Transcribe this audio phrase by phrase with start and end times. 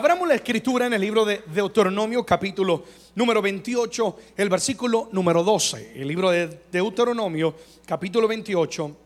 [0.00, 2.84] Abramos la escritura en el libro de Deuteronomio capítulo
[3.16, 5.92] número 28, el versículo número 12.
[5.94, 7.54] El libro de Deuteronomio
[7.84, 8.96] capítulo 28,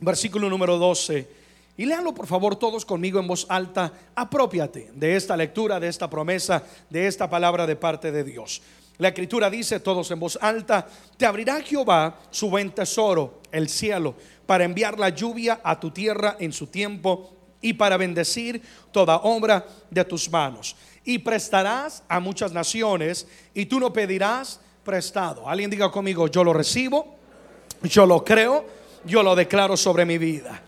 [0.00, 1.28] versículo número 12.
[1.76, 3.92] Y léanlo por favor todos conmigo en voz alta.
[4.14, 8.62] Apropiate de esta lectura, de esta promesa, de esta palabra de parte de Dios.
[8.96, 10.86] La escritura dice todos en voz alta,
[11.18, 14.14] te abrirá Jehová su buen tesoro, el cielo,
[14.46, 19.66] para enviar la lluvia a tu tierra en su tiempo y para bendecir toda obra
[19.88, 20.76] de tus manos.
[21.04, 25.48] Y prestarás a muchas naciones y tú no pedirás prestado.
[25.48, 27.16] Alguien diga conmigo, yo lo recibo,
[27.82, 28.66] yo lo creo,
[29.04, 30.62] yo lo declaro sobre mi vida.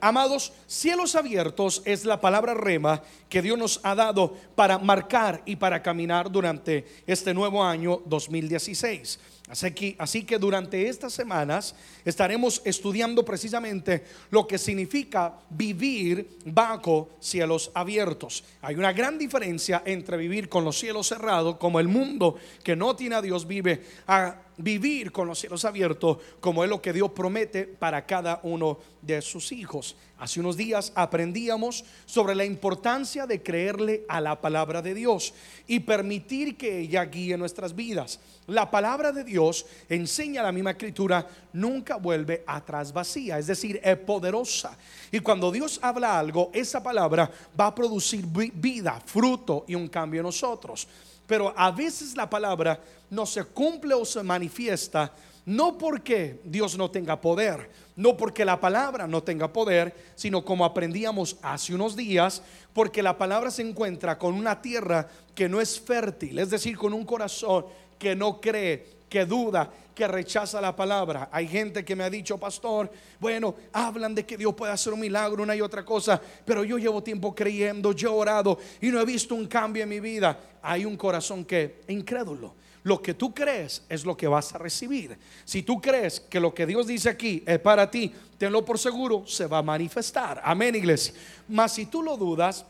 [0.00, 5.56] Amados, cielos abiertos es la palabra rema que Dios nos ha dado para marcar y
[5.56, 9.18] para caminar durante este nuevo año 2016.
[9.48, 17.10] Así que, así que, durante estas semanas estaremos estudiando precisamente lo que significa vivir bajo
[17.20, 18.42] cielos abiertos.
[18.60, 22.96] Hay una gran diferencia entre vivir con los cielos cerrados, como el mundo que no
[22.96, 27.10] tiene a Dios vive, a vivir con los cielos abiertos, como es lo que Dios
[27.10, 29.96] promete para cada uno de sus hijos.
[30.18, 35.34] Hace unos días aprendíamos sobre la importancia de creerle a la palabra de Dios
[35.66, 38.18] y permitir que ella guíe nuestras vidas.
[38.46, 43.96] La palabra de Dios enseña la misma escritura, nunca vuelve atrás vacía, es decir, es
[43.98, 44.78] poderosa.
[45.12, 50.20] Y cuando Dios habla algo, esa palabra va a producir vida, fruto y un cambio
[50.20, 50.88] en nosotros.
[51.26, 55.12] Pero a veces la palabra no se cumple o se manifiesta
[55.46, 60.64] no porque Dios no tenga poder, no porque la palabra no tenga poder, sino como
[60.64, 65.80] aprendíamos hace unos días, porque la palabra se encuentra con una tierra que no es
[65.80, 71.28] fértil, es decir, con un corazón que no cree, que duda, que rechaza la palabra.
[71.32, 75.00] Hay gente que me ha dicho, pastor, bueno, hablan de que Dios puede hacer un
[75.00, 79.00] milagro, una y otra cosa, pero yo llevo tiempo creyendo, yo he orado y no
[79.00, 80.38] he visto un cambio en mi vida.
[80.62, 82.54] Hay un corazón que incrédulo.
[82.82, 85.18] Lo que tú crees es lo que vas a recibir.
[85.44, 89.26] Si tú crees que lo que Dios dice aquí es para ti, tenlo por seguro,
[89.26, 90.40] se va a manifestar.
[90.44, 91.12] Amén, iglesia.
[91.48, 92.64] Mas si tú lo dudas,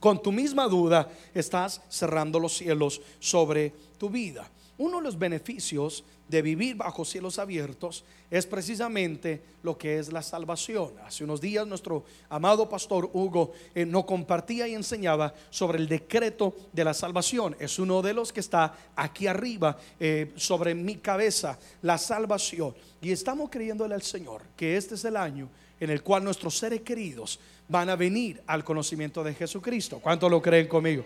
[0.00, 4.48] con tu misma duda estás cerrando los cielos sobre tu vida.
[4.82, 10.22] Uno de los beneficios de vivir bajo cielos abiertos es precisamente lo que es la
[10.22, 10.94] salvación.
[11.06, 16.56] Hace unos días nuestro amado pastor Hugo eh, nos compartía y enseñaba sobre el decreto
[16.72, 17.54] de la salvación.
[17.60, 22.74] Es uno de los que está aquí arriba eh, sobre mi cabeza, la salvación.
[23.00, 26.80] Y estamos creyéndole al Señor que este es el año en el cual nuestros seres
[26.80, 27.38] queridos
[27.68, 30.00] van a venir al conocimiento de Jesucristo.
[30.00, 31.04] ¿Cuánto lo creen conmigo?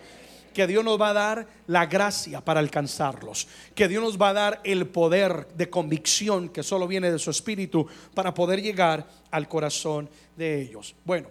[0.57, 4.33] Que Dios nos va a dar la gracia para alcanzarlos, que Dios nos va a
[4.33, 7.85] dar el poder de convicción que solo viene de su espíritu
[8.15, 10.95] para poder llegar al corazón de ellos.
[11.05, 11.27] Bueno,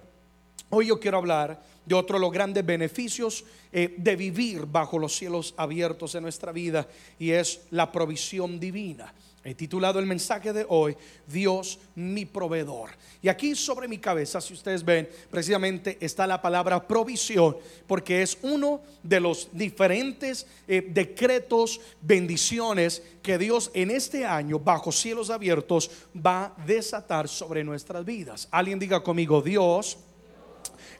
[0.70, 5.16] hoy yo quiero hablar de otro de los grandes beneficios eh, de vivir bajo los
[5.16, 6.86] cielos abiertos en nuestra vida
[7.18, 9.12] y es la provisión divina.
[9.46, 12.90] He titulado el mensaje de hoy, Dios mi proveedor.
[13.22, 18.36] Y aquí sobre mi cabeza, si ustedes ven, precisamente está la palabra provisión, porque es
[18.42, 25.92] uno de los diferentes eh, decretos, bendiciones que Dios en este año, bajo cielos abiertos,
[26.14, 28.48] va a desatar sobre nuestras vidas.
[28.50, 29.96] Alguien diga conmigo, Dios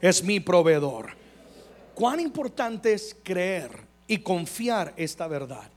[0.01, 1.11] es mi proveedor.
[1.97, 3.73] Cuán importante es creer
[4.07, 5.69] y confiar esta verdad.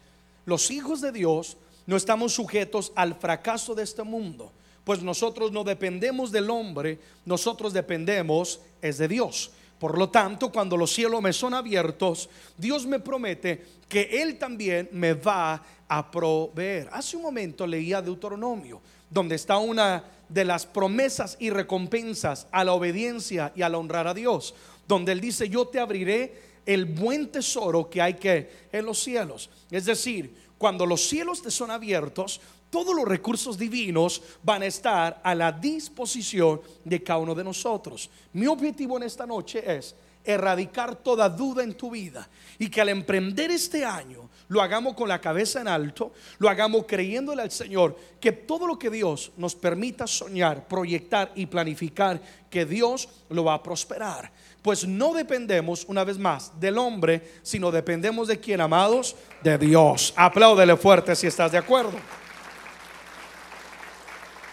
[0.45, 1.57] Los hijos de Dios
[1.89, 4.51] no estamos sujetos al fracaso de este mundo,
[4.83, 9.49] pues nosotros no dependemos del hombre, nosotros dependemos es de Dios.
[9.79, 14.87] Por lo tanto, cuando los cielos me son abiertos, Dios me promete que Él también
[14.91, 16.89] me va a proveer.
[16.91, 22.73] Hace un momento leía Deuteronomio, donde está una de las promesas y recompensas a la
[22.73, 24.53] obediencia y a la honrar a Dios,
[24.87, 29.49] donde Él dice, yo te abriré el buen tesoro que hay que en los cielos.
[29.71, 35.21] Es decir, cuando los cielos te son abiertos, todos los recursos divinos van a estar
[35.23, 38.09] a la disposición de cada uno de nosotros.
[38.33, 42.27] Mi objetivo en esta noche es erradicar toda duda en tu vida
[42.59, 46.85] y que al emprender este año lo hagamos con la cabeza en alto, lo hagamos
[46.85, 52.65] creyéndole al Señor que todo lo que Dios nos permita soñar, proyectar y planificar, que
[52.65, 54.31] Dios lo va a prosperar.
[54.61, 60.13] Pues no dependemos, una vez más, del hombre, sino dependemos de quién, amados, de Dios.
[60.17, 61.97] Apláudele fuerte si estás de acuerdo.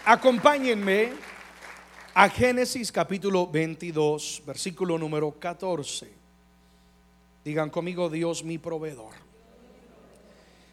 [0.05, 1.11] Acompáñenme
[2.13, 6.09] a Génesis capítulo 22, versículo número 14.
[7.43, 9.13] Digan conmigo, Dios mi proveedor.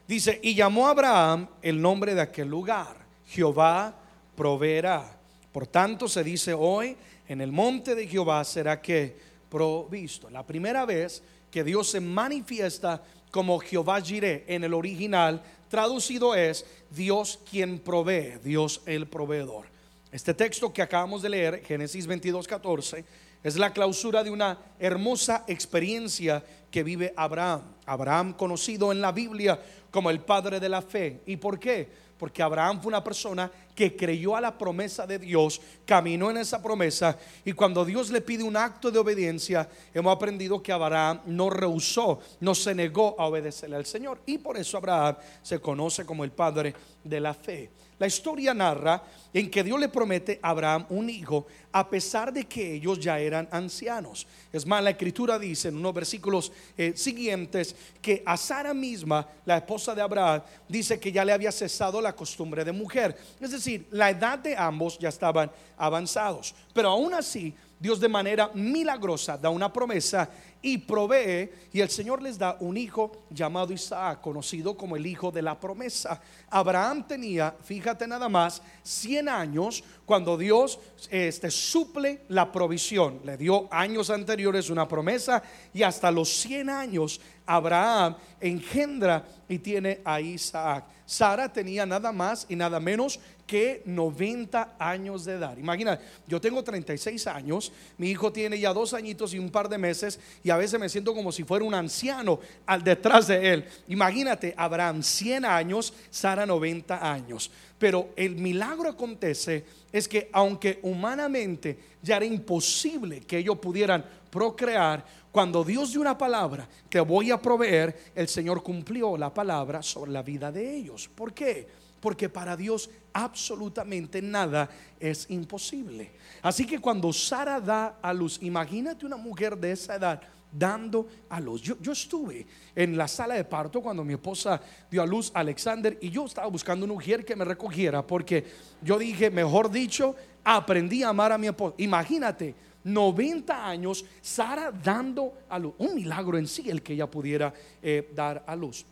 [0.07, 2.97] Dice, y llamó a Abraham el nombre de aquel lugar,
[3.27, 3.95] Jehová
[4.37, 5.19] proveerá.
[5.51, 6.97] Por tanto se dice hoy,
[7.29, 9.17] en el monte de Jehová será que
[9.49, 10.29] provisto.
[10.31, 16.65] La primera vez que Dios se manifiesta como Jehová Jireh en el original, traducido es
[16.91, 19.67] Dios quien provee, Dios el proveedor.
[20.13, 23.05] Este texto que acabamos de leer, Génesis 22, 14,
[23.43, 27.63] es la clausura de una hermosa experiencia que vive Abraham.
[27.87, 29.61] Abraham conocido en la Biblia
[29.91, 31.21] como el padre de la fe.
[31.27, 31.89] ¿Y por qué?
[32.19, 36.63] Porque Abraham fue una persona que creyó a la promesa de Dios, caminó en esa
[36.63, 41.51] promesa y cuando Dios le pide un acto de obediencia, hemos aprendido que Abraham no
[41.51, 46.25] rehusó, no se negó a obedecerle al Señor y por eso Abraham se conoce como
[46.25, 47.71] el padre de la fe.
[47.99, 52.45] La historia narra en que Dios le promete a Abraham un hijo a pesar de
[52.45, 54.27] que ellos ya eran ancianos.
[54.53, 59.57] Es más, la escritura dice en unos versículos eh, siguientes que a Sara misma, la
[59.57, 63.17] esposa de Abraham, dice que ya le había cesado la costumbre de mujer.
[63.41, 66.55] Es decir, la edad de ambos ya estaban avanzados.
[66.73, 70.31] Pero aún así, Dios de manera milagrosa da una promesa
[70.63, 75.31] y provee y el Señor les da un hijo llamado Isaac, conocido como el hijo
[75.31, 76.19] de la promesa.
[76.49, 80.79] Abraham tenía, fíjate nada más, 100 años cuando Dios
[81.11, 83.21] este, suple la provisión.
[83.25, 85.43] Le dio años anteriores una promesa
[85.75, 90.87] y hasta los 100 años Abraham engendra y tiene a Isaac.
[91.05, 95.57] Sara tenía nada más y nada menos que 90 años de edad.
[95.57, 99.79] Imagina, yo tengo 36 años, mi hijo tiene ya dos añitos y un par de
[99.79, 103.65] meses y a veces me siento como si fuera un anciano al detrás de él.
[103.89, 107.51] Imagínate, Abraham 100 años, Sara 90 años.
[107.79, 115.05] Pero el milagro acontece es que aunque humanamente ya era imposible que ellos pudieran procrear,
[115.31, 120.13] cuando Dios dio una palabra que voy a proveer, el Señor cumplió la palabra sobre
[120.13, 121.11] la vida de ellos.
[121.13, 121.84] ¿Por qué?
[122.05, 124.69] Porque para Dios absolutamente nada
[125.01, 126.13] es imposible.
[126.43, 130.21] Así que cuando Sara da a luz, imagínate una mujer de esa edad
[130.53, 131.63] dando a luz.
[131.63, 132.47] Yo, estuve
[132.77, 134.61] en la sala de parto cuando mi esposa
[134.91, 138.45] dio a luz a Alexander y yo estaba buscando una mujer que me recogiera porque
[138.83, 140.15] yo dije, mejor dicho,
[140.45, 141.75] aprendí a amar a mi esposa.
[141.79, 142.55] Imagínate
[142.85, 145.73] 90 años, Sara dando a luz.
[145.79, 148.85] Un milagro en sí el que ella pudiera eh, dar a luz.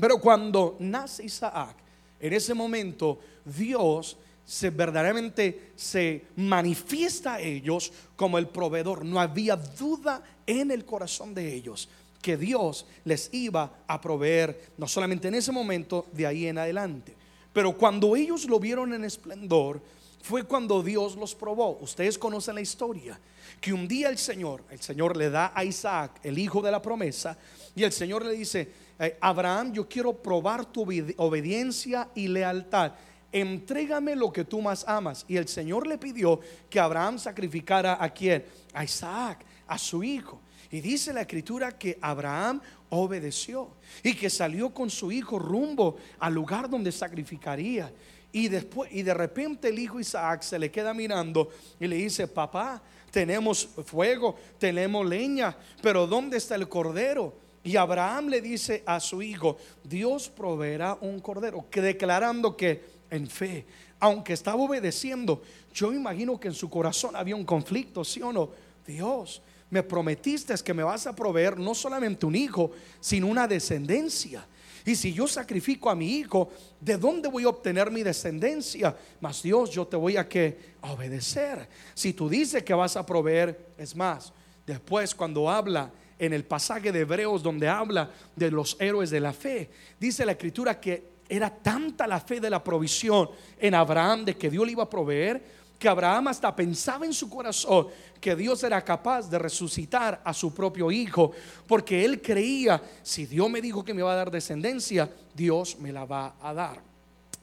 [0.00, 1.84] Pero cuando nace Isaac,
[2.20, 9.04] en ese momento Dios se verdaderamente se manifiesta a ellos como el proveedor.
[9.04, 11.88] No había duda en el corazón de ellos
[12.22, 17.14] que Dios les iba a proveer, no solamente en ese momento, de ahí en adelante.
[17.52, 19.80] Pero cuando ellos lo vieron en esplendor,
[20.22, 21.78] fue cuando Dios los probó.
[21.80, 23.18] Ustedes conocen la historia,
[23.60, 26.82] que un día el Señor, el Señor le da a Isaac, el hijo de la
[26.82, 27.38] promesa,
[27.76, 32.92] y el Señor le dice, eh, Abraham, yo quiero probar tu obediencia y lealtad.
[33.32, 35.24] Entrégame lo que tú más amas.
[35.28, 36.40] Y el Señor le pidió
[36.70, 38.44] que Abraham sacrificara a quién?
[38.72, 40.40] A Isaac, a su hijo.
[40.70, 42.60] Y dice la escritura que Abraham
[42.90, 43.70] obedeció
[44.02, 47.92] y que salió con su hijo rumbo al lugar donde sacrificaría.
[48.32, 52.28] Y después, y de repente el hijo Isaac se le queda mirando y le dice,
[52.28, 57.45] papá, tenemos fuego, tenemos leña, pero ¿dónde está el cordero?
[57.66, 63.26] Y Abraham le dice a su hijo, Dios proveerá un cordero, que declarando que en
[63.26, 63.66] fe,
[63.98, 65.42] aunque estaba obedeciendo,
[65.74, 68.50] yo imagino que en su corazón había un conflicto, ¿sí o no?
[68.86, 72.70] Dios, me prometiste que me vas a proveer no solamente un hijo,
[73.00, 74.46] sino una descendencia.
[74.84, 78.96] Y si yo sacrifico a mi hijo, ¿de dónde voy a obtener mi descendencia?
[79.20, 81.68] Mas Dios, yo te voy a que obedecer.
[81.94, 84.32] Si tú dices que vas a proveer, es más,
[84.64, 89.32] después cuando habla en el pasaje de Hebreos donde habla de los héroes de la
[89.32, 94.36] fe, dice la escritura que era tanta la fe de la provisión en Abraham de
[94.36, 95.42] que Dios le iba a proveer
[95.78, 97.88] que Abraham hasta pensaba en su corazón
[98.20, 101.32] que Dios era capaz de resucitar a su propio hijo,
[101.66, 105.92] porque él creía, si Dios me dijo que me va a dar descendencia, Dios me
[105.92, 106.80] la va a dar.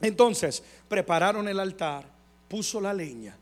[0.01, 2.05] Entonces, prepararon el altar,
[2.47, 3.37] puso la leña,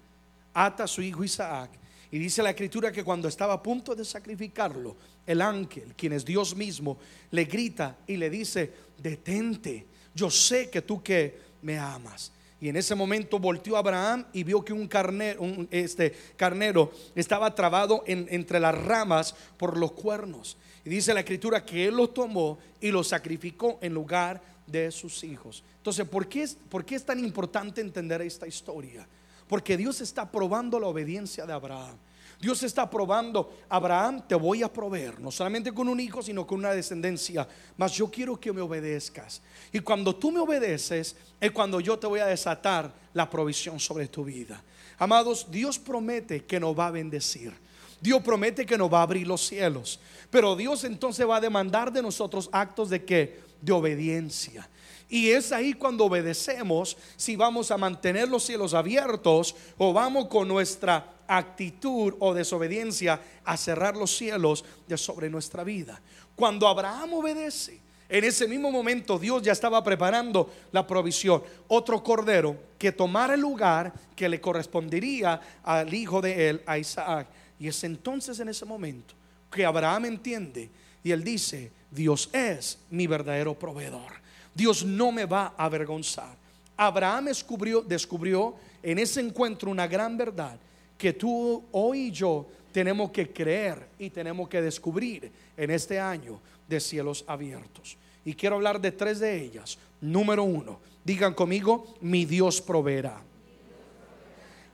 [0.53, 1.71] ata a su hijo Isaac,
[2.11, 6.25] y dice la escritura que cuando estaba a punto de sacrificarlo, el ángel, quien es
[6.25, 6.99] Dios mismo,
[7.31, 12.33] le grita y le dice, detente, yo sé que tú que me amas.
[12.59, 15.41] Y en ese momento volteó Abraham y vio que un carnero,
[15.71, 20.57] este, carnero estaba trabado entre las ramas por los cuernos.
[20.83, 25.23] Y dice la escritura que él lo tomó y lo sacrificó en lugar de sus
[25.23, 25.63] hijos.
[25.77, 29.07] Entonces, ¿por qué, ¿por qué es tan importante entender esta historia?
[29.51, 31.97] Porque Dios está probando la obediencia de Abraham.
[32.39, 36.59] Dios está probando, Abraham, te voy a proveer, no solamente con un hijo, sino con
[36.59, 39.41] una descendencia, mas yo quiero que me obedezcas.
[39.73, 44.07] Y cuando tú me obedeces, es cuando yo te voy a desatar la provisión sobre
[44.07, 44.63] tu vida.
[44.97, 47.51] Amados, Dios promete que nos va a bendecir.
[47.99, 49.99] Dios promete que nos va a abrir los cielos.
[50.29, 53.41] Pero Dios entonces va a demandar de nosotros actos de qué?
[53.61, 54.69] De obediencia.
[55.11, 60.47] Y es ahí cuando obedecemos si vamos a mantener los cielos abiertos o vamos con
[60.47, 66.01] nuestra actitud o desobediencia a cerrar los cielos de sobre nuestra vida.
[66.33, 71.43] Cuando Abraham obedece, en ese mismo momento Dios ya estaba preparando la provisión.
[71.67, 77.27] Otro cordero que tomara el lugar que le correspondería al hijo de él, a Isaac.
[77.59, 79.13] Y es entonces en ese momento
[79.51, 80.69] que Abraham entiende
[81.03, 84.20] y él dice, Dios es mi verdadero proveedor.
[84.53, 86.35] Dios no me va a avergonzar.
[86.77, 90.57] Abraham descubrió, descubrió en ese encuentro una gran verdad
[90.97, 96.39] que tú hoy y yo tenemos que creer y tenemos que descubrir en este año
[96.67, 97.97] de cielos abiertos.
[98.23, 99.77] Y quiero hablar de tres de ellas.
[99.99, 103.21] Número uno, digan conmigo, mi Dios proveerá.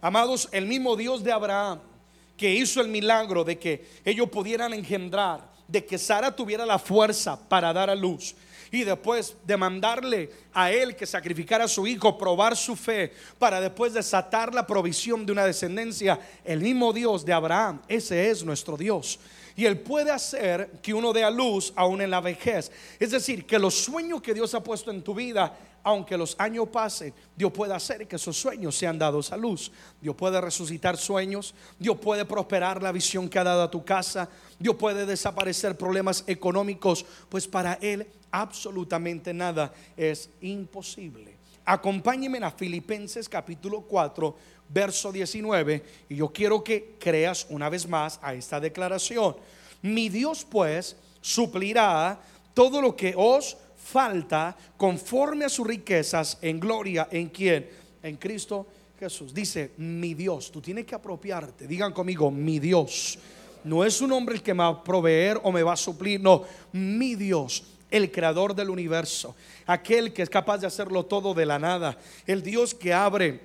[0.01, 1.79] Amados, el mismo Dios de Abraham
[2.37, 7.37] que hizo el milagro de que ellos pudieran engendrar, de que Sara tuviera la fuerza
[7.49, 8.35] para dar a luz,
[8.71, 13.61] y después de mandarle a él que sacrificara a su hijo, probar su fe para
[13.61, 18.77] después desatar la provisión de una descendencia, el mismo Dios de Abraham, ese es nuestro
[18.77, 19.19] Dios.
[19.57, 22.71] Y Él puede hacer que uno dé a luz aún en la vejez.
[22.99, 26.67] Es decir, que los sueños que Dios ha puesto en tu vida aunque los años
[26.67, 29.71] pasen, Dios puede hacer que esos sueños sean dados a luz.
[30.01, 34.27] Dios puede resucitar sueños, Dios puede prosperar la visión que ha dado a tu casa,
[34.59, 41.36] Dios puede desaparecer problemas económicos, pues para Él absolutamente nada es imposible.
[41.69, 44.37] Acompáñenme a Filipenses capítulo 4,
[44.69, 49.35] verso 19, y yo quiero que creas una vez más a esta declaración.
[49.81, 52.21] Mi Dios pues suplirá
[52.53, 57.69] todo lo que os falta conforme a sus riquezas en gloria en quien?
[58.01, 58.65] En Cristo
[58.97, 59.33] Jesús.
[59.33, 61.67] Dice, mi Dios, tú tienes que apropiarte.
[61.67, 63.19] Digan conmigo, mi Dios.
[63.65, 66.21] No es un hombre el que me va a proveer o me va a suplir,
[66.21, 71.45] no, mi Dios el creador del universo, aquel que es capaz de hacerlo todo de
[71.45, 73.41] la nada, el Dios que abre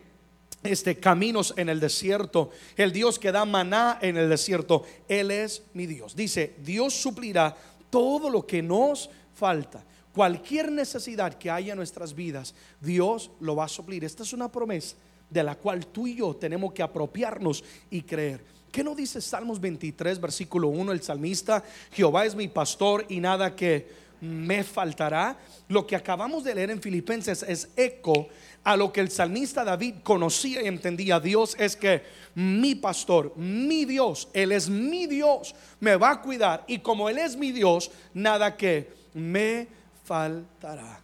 [0.63, 5.63] este caminos en el desierto, el Dios que da maná en el desierto, él es
[5.75, 6.15] mi Dios.
[6.15, 7.57] Dice, Dios suplirá
[7.91, 9.85] todo lo que nos falta.
[10.13, 14.05] Cualquier necesidad que haya en nuestras vidas, Dios lo va a suplir.
[14.05, 14.97] Esta es una promesa
[15.29, 18.45] de la cual tú y yo tenemos que apropiarnos y creer.
[18.71, 21.65] ¿Qué no dice Salmos 23, versículo 1 el salmista?
[21.93, 25.37] Jehová es mi pastor y nada que me faltará.
[25.69, 28.29] Lo que acabamos de leer en Filipenses es eco
[28.65, 31.19] a lo que el salmista David conocía y entendía.
[31.19, 32.03] Dios es que
[32.35, 36.65] mi pastor, mi Dios, Él es mi Dios, me va a cuidar.
[36.69, 39.67] Y como Él es mi Dios, nada que me
[40.05, 41.01] faltará.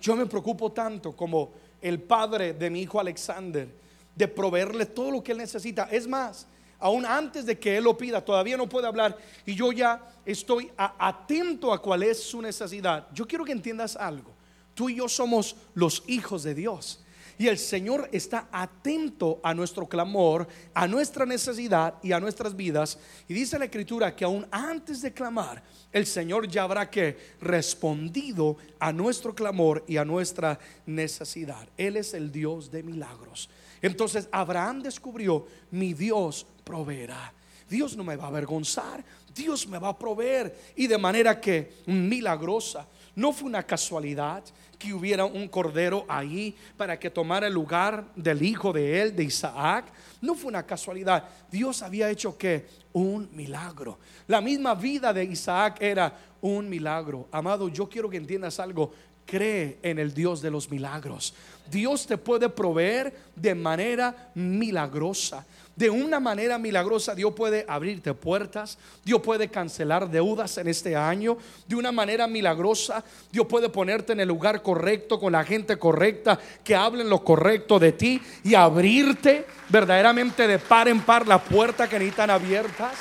[0.00, 1.50] Yo me preocupo tanto como
[1.82, 3.68] el padre de mi hijo Alexander
[4.14, 5.88] de proveerle todo lo que él necesita.
[5.90, 6.46] Es más,
[6.80, 10.70] aún antes de que Él lo pida, todavía no puede hablar y yo ya estoy
[10.76, 13.06] atento a cuál es su necesidad.
[13.12, 14.34] Yo quiero que entiendas algo.
[14.74, 17.04] Tú y yo somos los hijos de Dios.
[17.40, 22.98] Y el Señor está atento a nuestro clamor, a nuestra necesidad y a nuestras vidas.
[23.28, 28.58] Y dice la Escritura que aún antes de clamar, el Señor ya habrá que respondido
[28.78, 31.66] a nuestro clamor y a nuestra necesidad.
[31.78, 33.48] Él es el Dios de milagros.
[33.80, 37.32] Entonces Abraham descubrió, mi Dios proveerá.
[37.68, 40.56] Dios no me va a avergonzar, Dios me va a proveer.
[40.76, 42.86] Y de manera que milagrosa,
[43.16, 44.44] no fue una casualidad
[44.78, 49.24] que hubiera un cordero ahí para que tomara el lugar del hijo de él, de
[49.24, 49.86] Isaac.
[50.20, 51.24] No fue una casualidad.
[51.50, 53.98] Dios había hecho que un milagro.
[54.28, 57.26] La misma vida de Isaac era un milagro.
[57.32, 58.92] Amado, yo quiero que entiendas algo.
[59.26, 61.34] Cree en el Dios de los milagros.
[61.68, 65.44] Dios te puede proveer de manera milagrosa.
[65.76, 71.38] De una manera milagrosa Dios puede abrirte puertas, Dios puede cancelar deudas en este año,
[71.66, 76.38] de una manera milagrosa Dios puede ponerte en el lugar correcto con la gente correcta
[76.62, 81.88] que hablen lo correcto de ti y abrirte verdaderamente de par en par las puertas
[81.88, 82.92] que necesitan abiertas.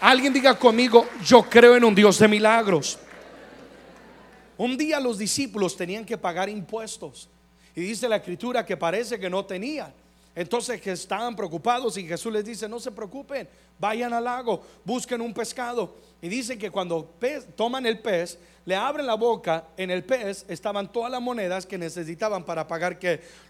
[0.00, 2.98] Alguien diga conmigo, yo creo en un Dios de milagros.
[4.58, 7.28] Un día los discípulos tenían que pagar impuestos
[7.74, 9.92] y dice la escritura que parece que no tenían.
[10.34, 13.48] Entonces que estaban preocupados y Jesús les dice, no se preocupen,
[13.78, 15.94] vayan al lago, busquen un pescado.
[16.20, 17.14] Y dice que cuando
[17.54, 21.78] toman el pez, le abren la boca, en el pez estaban todas las monedas que
[21.78, 22.98] necesitaban para pagar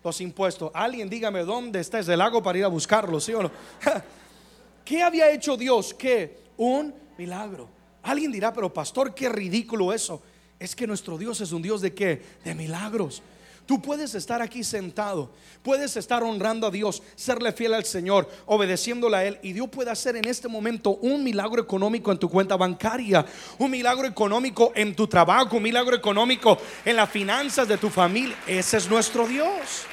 [0.03, 0.71] los impuestos.
[0.75, 3.51] Alguien dígame dónde está ese lago para ir a buscarlo, ¿sí o no?
[4.85, 5.95] ¿Qué había hecho Dios?
[5.95, 7.69] Que un milagro.
[8.03, 10.21] Alguien dirá, pero pastor, qué ridículo eso.
[10.59, 12.23] Es que nuestro Dios es un Dios de qué?
[12.45, 13.23] De milagros.
[13.67, 15.31] Tú puedes estar aquí sentado,
[15.63, 19.39] puedes estar honrando a Dios, serle fiel al Señor, obedeciéndole a Él.
[19.43, 23.25] Y Dios puede hacer en este momento un milagro económico en tu cuenta bancaria,
[23.59, 28.37] un milagro económico en tu trabajo, un milagro económico en las finanzas de tu familia.
[28.47, 29.87] Ese es nuestro Dios.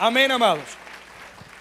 [0.00, 0.64] Amén, amados.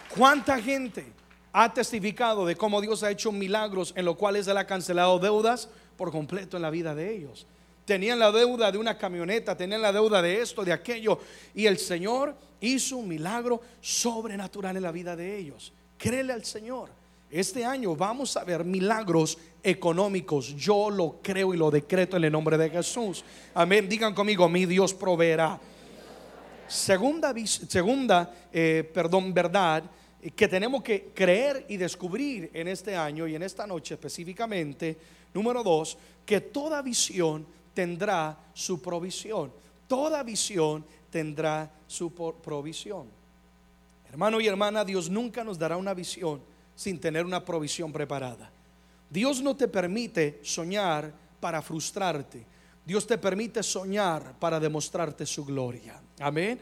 [0.09, 1.05] ¿Cuánta gente
[1.53, 5.69] ha testificado de cómo Dios ha hecho milagros en los cuales Él ha cancelado deudas
[5.97, 7.45] por completo en la vida de ellos?
[7.91, 11.19] Tenían la deuda de una camioneta, tenían la deuda de esto, de aquello.
[11.53, 15.73] Y el Señor hizo un milagro sobrenatural en la vida de ellos.
[15.97, 16.89] Créele al Señor.
[17.29, 20.55] Este año vamos a ver milagros económicos.
[20.55, 23.25] Yo lo creo y lo decreto en el nombre de Jesús.
[23.53, 23.89] Amén.
[23.89, 25.59] Digan conmigo, mi Dios proveerá.
[26.69, 29.83] Segunda, segunda eh, perdón, verdad
[30.33, 34.97] que tenemos que creer y descubrir en este año y en esta noche específicamente.
[35.33, 39.51] Número dos, que toda visión tendrá su provisión.
[39.87, 43.07] Toda visión tendrá su provisión.
[44.09, 46.41] Hermano y hermana, Dios nunca nos dará una visión
[46.75, 48.51] sin tener una provisión preparada.
[49.09, 52.45] Dios no te permite soñar para frustrarte.
[52.85, 56.01] Dios te permite soñar para demostrarte su gloria.
[56.19, 56.59] Amén.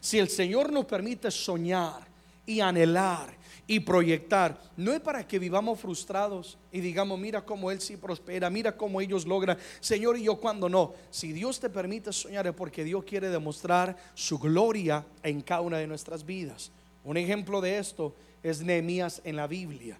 [0.00, 2.06] Si el Señor nos permite soñar
[2.44, 3.41] y anhelar
[3.72, 4.60] y proyectar.
[4.76, 9.00] No es para que vivamos frustrados y digamos, mira cómo Él sí prospera, mira cómo
[9.00, 9.56] ellos logran.
[9.80, 10.92] Señor, y yo cuando no.
[11.10, 15.78] Si Dios te permite soñar es porque Dios quiere demostrar su gloria en cada una
[15.78, 16.70] de nuestras vidas.
[17.02, 19.98] Un ejemplo de esto es Nehemías en la Biblia.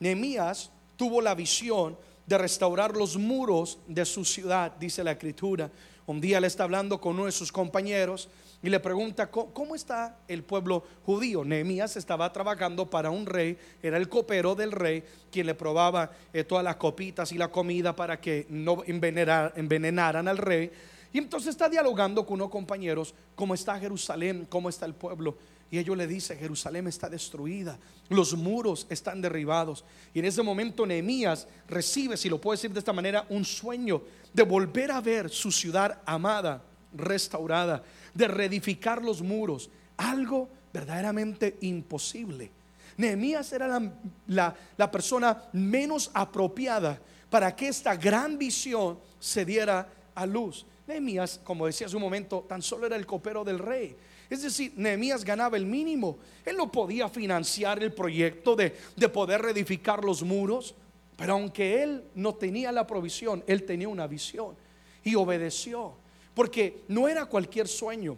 [0.00, 5.70] Nehemías tuvo la visión de restaurar los muros de su ciudad, dice la escritura.
[6.06, 8.28] Un día le está hablando con uno de sus compañeros
[8.62, 11.44] y le pregunta, ¿cómo está el pueblo judío?
[11.44, 15.02] Nehemías estaba trabajando para un rey, era el copero del rey,
[15.32, 20.38] quien le probaba eh, todas las copitas y la comida para que no envenenaran al
[20.38, 20.70] rey.
[21.12, 24.46] Y entonces está dialogando con unos compañeros, ¿cómo está Jerusalén?
[24.48, 25.36] ¿Cómo está el pueblo?
[25.68, 27.78] Y ellos le dicen, Jerusalén está destruida,
[28.10, 29.84] los muros están derribados.
[30.14, 34.02] Y en ese momento Nehemías recibe, si lo puedo decir de esta manera, un sueño
[34.32, 36.62] de volver a ver su ciudad amada,
[36.94, 37.82] restaurada
[38.14, 42.50] de reedificar los muros, algo verdaderamente imposible.
[42.96, 43.80] Nehemías era
[44.26, 47.00] la, la, persona menos apropiada
[47.30, 50.66] para que esta gran visión se diera a luz.
[50.86, 53.96] Nehemías, como decía hace un momento, tan solo era el copero del rey.
[54.28, 56.18] Es decir, Nehemías ganaba el mínimo.
[56.44, 60.74] Él no podía financiar el proyecto de, de poder reedificar los muros.
[61.16, 64.56] Pero aunque él no tenía la provisión, él tenía una visión
[65.04, 65.94] y obedeció.
[66.34, 68.16] Porque no era cualquier sueño,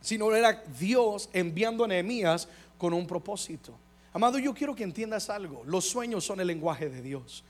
[0.00, 3.74] sino era Dios enviando a Nehemías con un propósito.
[4.12, 5.62] Amado, yo quiero que entiendas algo.
[5.64, 7.44] Los sueños son el lenguaje de Dios.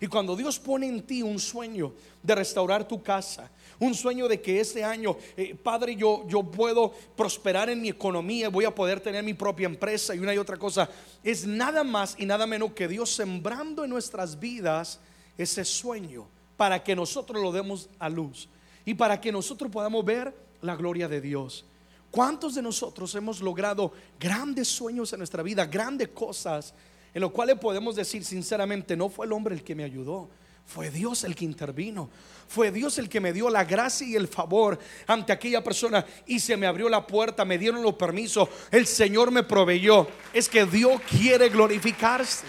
[0.00, 4.40] Y cuando Dios pone en ti un sueño de restaurar tu casa, un sueño de
[4.40, 9.00] que este año, eh, Padre, yo, yo puedo prosperar en mi economía, voy a poder
[9.00, 10.88] tener mi propia empresa y una y otra cosa,
[11.22, 14.98] es nada más y nada menos que Dios sembrando en nuestras vidas
[15.38, 18.48] ese sueño para que nosotros lo demos a luz
[18.84, 21.64] y para que nosotros podamos ver la gloria de Dios.
[22.10, 26.74] ¿Cuántos de nosotros hemos logrado grandes sueños en nuestra vida, grandes cosas,
[27.14, 30.28] en lo cuales podemos decir sinceramente, no fue el hombre el que me ayudó,
[30.66, 32.08] fue Dios el que intervino.
[32.48, 36.38] Fue Dios el que me dio la gracia y el favor ante aquella persona y
[36.38, 40.06] se me abrió la puerta, me dieron los permisos, el Señor me proveyó.
[40.32, 42.46] Es que Dios quiere glorificarse.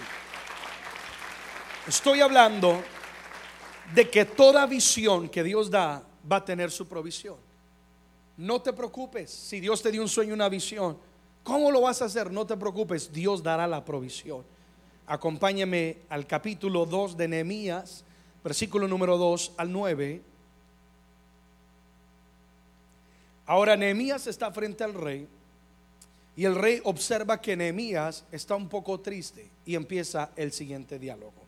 [1.86, 2.82] Estoy hablando
[3.94, 7.36] de que toda visión que Dios da va a tener su provisión.
[8.36, 10.96] No te preocupes si Dios te dio un sueño, una visión.
[11.42, 12.32] ¿Cómo lo vas a hacer?
[12.32, 14.44] No te preocupes, Dios dará la provisión.
[15.06, 18.04] Acompáñame al capítulo 2 de Nehemías,
[18.42, 20.22] versículo número 2 al 9.
[23.46, 25.28] Ahora Nehemías está frente al rey
[26.34, 31.44] y el rey observa que Nehemías está un poco triste y empieza el siguiente diálogo.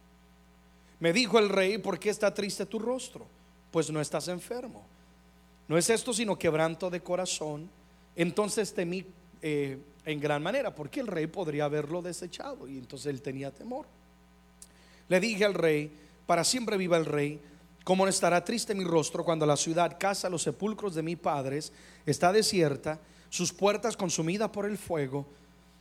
[1.01, 3.27] Me dijo el rey, ¿por qué está triste tu rostro?
[3.71, 4.87] Pues no estás enfermo.
[5.69, 7.69] No es esto sino quebranto de corazón.
[8.15, 9.05] Entonces temí
[9.43, 13.87] eh, en gran manera, porque el rey podría haberlo desechado y entonces él tenía temor.
[15.09, 15.91] Le dije al rey,
[16.27, 17.41] para siempre viva el rey,
[17.85, 21.73] ¿cómo no estará triste mi rostro cuando la ciudad, casa, los sepulcros de mis padres,
[22.07, 25.27] está desierta, sus puertas consumidas por el fuego?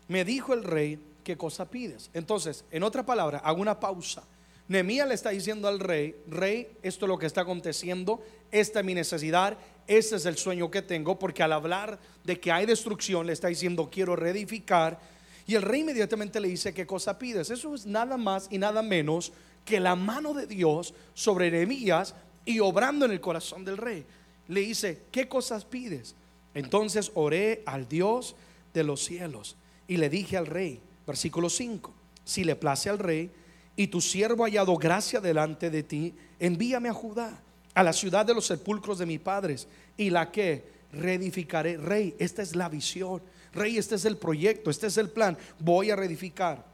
[0.07, 2.09] Me dijo el rey, ¿qué cosa pides?
[2.13, 4.23] Entonces, en otra palabra, hago una pausa
[4.67, 8.85] Nehemías le está diciendo al rey, rey, esto es lo que está aconteciendo, esta es
[8.85, 13.27] mi necesidad, este es el sueño que tengo, porque al hablar de que hay destrucción,
[13.27, 14.99] le está diciendo, quiero reedificar,
[15.45, 17.51] y el rey inmediatamente le dice, ¿qué cosa pides?
[17.51, 19.31] Eso es nada más y nada menos
[19.63, 24.05] que la mano de Dios sobre Nehemías y obrando en el corazón del rey.
[24.47, 26.15] Le dice, ¿qué cosas pides?
[26.55, 28.35] Entonces oré al Dios
[28.73, 29.55] de los cielos
[29.87, 33.31] y le dije al rey, versículo 5, si le place al rey
[33.75, 37.41] y tu siervo ha hallado gracia delante de ti, envíame a Judá,
[37.73, 41.77] a la ciudad de los sepulcros de mis padres, y la que reedificaré.
[41.77, 43.21] Rey, esta es la visión.
[43.53, 45.37] Rey, este es el proyecto, este es el plan.
[45.59, 46.65] Voy a reedificar.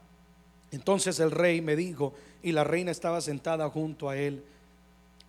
[0.70, 4.42] Entonces el rey me dijo, y la reina estaba sentada junto a él,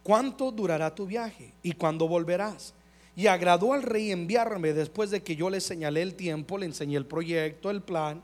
[0.02, 2.74] ¿cuánto durará tu viaje y cuándo volverás?
[3.16, 6.98] Y agradó al rey enviarme después de que yo le señalé el tiempo, le enseñé
[6.98, 8.24] el proyecto, el plan.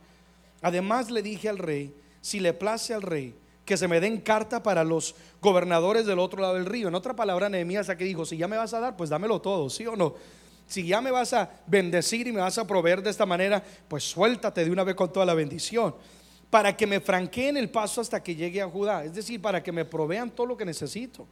[0.62, 4.64] Además le dije al rey, si le place al rey, que se me den carta
[4.64, 6.88] para los gobernadores del otro lado del río.
[6.88, 9.70] En otra palabra, Nehemías aquí dijo, si ya me vas a dar, pues dámelo todo,
[9.70, 10.16] ¿sí o no?
[10.68, 14.04] Si ya me vas a bendecir y me vas a proveer de esta manera, pues
[14.04, 15.96] suéltate de una vez con toda la bendición.
[16.50, 19.04] Para que me franqueen el paso hasta que llegue a Judá.
[19.04, 21.28] Es decir, para que me provean todo lo que necesito.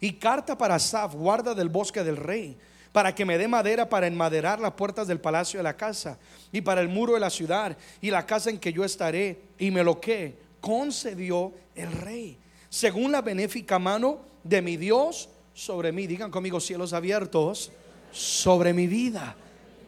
[0.00, 2.56] Y carta para Saf, guarda del bosque del rey
[2.92, 6.18] para que me dé madera para enmaderar las puertas del palacio de la casa
[6.52, 9.40] y para el muro de la ciudad y la casa en que yo estaré.
[9.58, 15.90] Y me lo que concedió el rey, según la benéfica mano de mi Dios sobre
[15.90, 16.06] mí.
[16.06, 17.72] Digan conmigo cielos abiertos
[18.12, 19.36] sobre mi vida.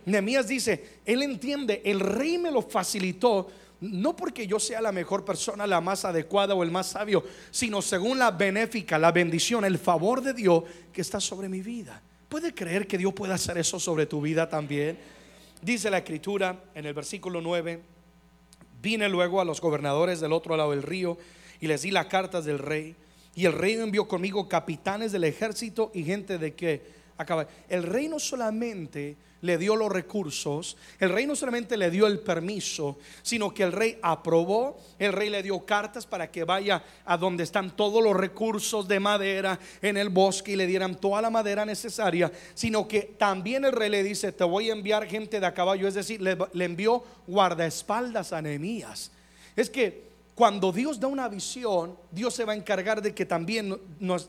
[0.07, 3.49] Nehemías dice, él entiende, el rey me lo facilitó
[3.81, 7.83] no porque yo sea la mejor persona, la más adecuada o el más sabio, sino
[7.83, 12.01] según la benéfica, la bendición, el favor de Dios que está sobre mi vida.
[12.35, 14.99] ¿Puede creer que Dios puede hacer eso sobre tu vida también?
[15.63, 17.81] Dice la escritura en el versículo 9,
[18.83, 21.17] vine luego a los gobernadores del otro lado del río
[21.61, 22.97] y les di las cartas del rey.
[23.37, 26.83] Y el rey envió conmigo capitanes del ejército y gente de que
[27.17, 27.47] acaba.
[27.69, 32.21] El rey no solamente le dio los recursos, el rey no solamente le dio el
[32.21, 37.19] permiso, sino que el rey aprobó, el rey le dio cartas para que vaya a
[37.19, 41.29] donde están todos los recursos de madera en el bosque y le dieran toda la
[41.29, 45.47] madera necesaria, sino que también el rey le dice, te voy a enviar gente de
[45.47, 49.11] a caballo, es decir, le, envió guardaespaldas a Nehemías.
[49.55, 53.79] Es que cuando Dios da una visión, Dios se va a encargar de que también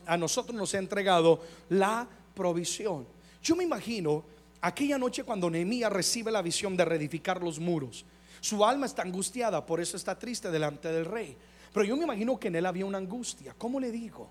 [0.04, 3.08] a nosotros nos ha entregado la provisión.
[3.42, 4.22] Yo me imagino
[4.60, 8.04] aquella noche cuando Nehemías recibe la visión de reedificar los muros,
[8.40, 11.36] su alma está angustiada, por eso está triste delante del rey.
[11.72, 13.54] Pero yo me imagino que en él había una angustia.
[13.58, 14.30] ¿Cómo le digo?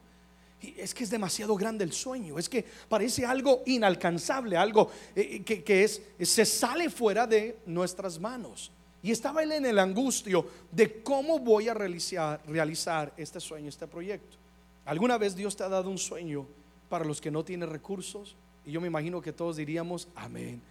[0.61, 5.63] Es que es demasiado grande el sueño, es que parece algo inalcanzable, algo eh, que,
[5.63, 8.71] que es, se sale fuera de nuestras manos.
[9.03, 14.37] Y estaba él en el angustio de cómo voy a realizar este sueño, este proyecto.
[14.85, 16.47] ¿Alguna vez Dios te ha dado un sueño
[16.89, 18.35] para los que no tienen recursos?
[18.65, 20.61] Y yo me imagino que todos diríamos, amén.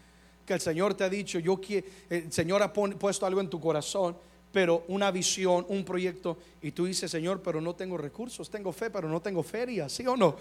[0.45, 3.61] Que el Señor te ha dicho, yo quiero, el Señor ha puesto algo en tu
[3.61, 4.17] corazón,
[4.53, 8.91] pero una visión, un proyecto, y tú dices, Señor, pero no tengo recursos, tengo fe,
[8.91, 10.37] pero no tengo feria, ¿sí o no?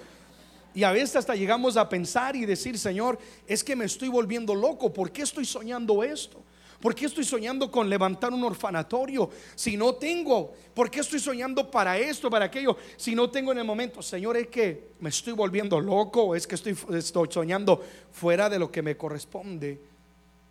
[0.75, 4.55] Y a veces hasta llegamos a pensar y decir, Señor, es que me estoy volviendo
[4.55, 6.43] loco, ¿por qué estoy soñando esto?
[6.83, 10.53] ¿Por qué estoy soñando con levantar un orfanatorio si no tengo?
[10.73, 14.01] ¿Por qué estoy soñando para esto, para aquello, si no tengo en el momento?
[14.01, 18.69] Señor, es que me estoy volviendo loco, es que estoy, estoy soñando fuera de lo
[18.69, 19.79] que me corresponde.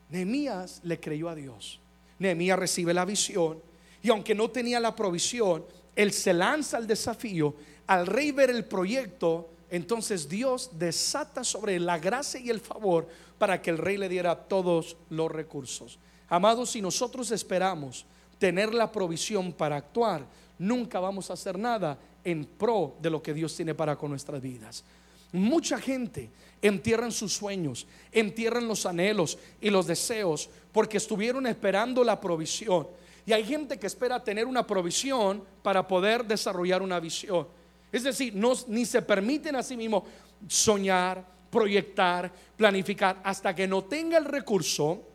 [0.09, 1.81] Nehemías le creyó a Dios.
[2.19, 3.61] Nehemías recibe la visión
[4.03, 7.57] y aunque no tenía la provisión, él se lanza al desafío.
[7.89, 13.61] Al rey ver el proyecto, entonces Dios desata sobre la gracia y el favor para
[13.61, 15.99] que el rey le diera todos los recursos.
[16.33, 18.07] Amados, si nosotros esperamos
[18.39, 20.25] tener la provisión para actuar,
[20.59, 24.41] nunca vamos a hacer nada en pro de lo que Dios tiene para con nuestras
[24.41, 24.83] vidas.
[25.31, 26.31] Mucha gente
[26.63, 32.89] entierran sus sueños, entierran los anhelos y los deseos porque estuvieron esperando la provisión.
[33.27, 37.47] Y hay gente que espera tener una provisión para poder desarrollar una visión.
[37.93, 40.05] Es decir, no, ni se permiten a sí mismos
[40.49, 45.12] soñar, proyectar, planificar, hasta que no tenga el recurso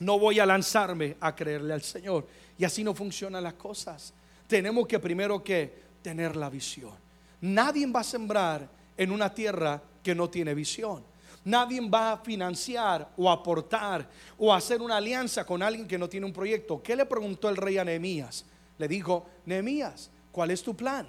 [0.00, 2.26] no voy a lanzarme a creerle al Señor.
[2.58, 4.12] Y así no funcionan las cosas.
[4.46, 6.94] Tenemos que primero que tener la visión.
[7.42, 11.04] Nadie va a sembrar en una tierra que no tiene visión.
[11.44, 14.08] Nadie va a financiar o aportar
[14.38, 16.82] o hacer una alianza con alguien que no tiene un proyecto.
[16.82, 18.44] ¿Qué le preguntó el rey a Nehemías?
[18.78, 21.06] Le dijo, Nehemías, ¿cuál es tu plan?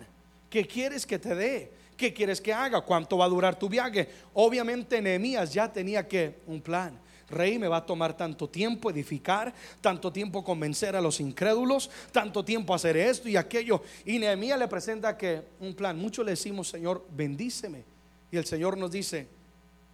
[0.50, 1.72] ¿Qué quieres que te dé?
[1.98, 2.82] ¿Qué quieres que haga?
[2.82, 4.10] ¿Cuánto va a durar tu viaje?
[4.34, 7.00] Obviamente Nehemías ya tenía que un plan.
[7.32, 12.46] Rey, me va a tomar tanto tiempo edificar, tanto tiempo convencer a los incrédulos, tanto
[12.46, 13.82] tiempo hacer esto y aquello.
[14.06, 15.98] Y Nehemías le presenta que un plan.
[15.98, 17.84] Muchos le decimos, Señor, bendíceme.
[18.32, 19.28] Y el Señor nos dice,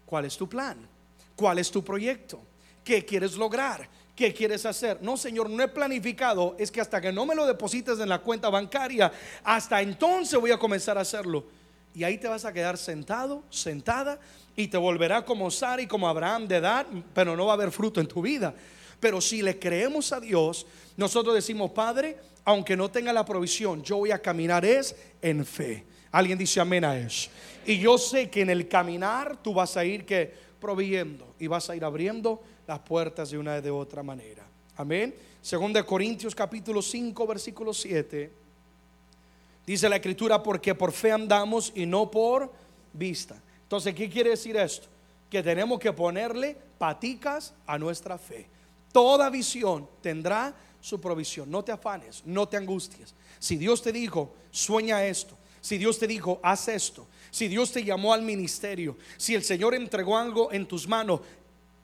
[0.06, 0.78] ¿cuál es tu plan?
[1.36, 2.40] ¿Cuál es tu proyecto?
[2.84, 3.88] ¿Qué quieres lograr?
[4.16, 4.98] ¿Qué quieres hacer?
[5.02, 6.56] No, Señor, no he planificado.
[6.58, 9.12] Es que hasta que no me lo deposites en la cuenta bancaria,
[9.44, 11.46] hasta entonces voy a comenzar a hacerlo.
[11.98, 14.20] Y ahí te vas a quedar sentado, sentada,
[14.56, 17.72] y te volverá como Sara y como Abraham de edad, pero no va a haber
[17.72, 18.54] fruto en tu vida.
[19.00, 23.98] Pero si le creemos a Dios, nosotros decimos, Padre, aunque no tenga la provisión, yo
[23.98, 25.86] voy a caminar es en fe.
[26.12, 27.32] Alguien dice amén a eso.
[27.66, 30.32] Y yo sé que en el caminar tú vas a ir que
[30.62, 34.46] proveyendo y vas a ir abriendo las puertas de una de otra manera.
[34.76, 35.16] Amén.
[35.42, 38.47] Según de Corintios capítulo 5 versículo 7
[39.68, 42.52] dice la escritura porque por fe andamos y no por
[42.94, 43.40] vista.
[43.64, 44.88] Entonces, ¿qué quiere decir esto?
[45.30, 48.48] Que tenemos que ponerle paticas a nuestra fe.
[48.94, 51.52] Toda visión tendrá su provisión.
[51.52, 53.14] No te afanes, no te angusties.
[53.40, 55.38] Si Dios te dijo, sueña esto.
[55.60, 57.08] Si Dios te dijo, haz esto.
[57.30, 58.98] Si Dios te llamó al ministerio.
[59.18, 61.20] Si el Señor entregó algo en tus manos.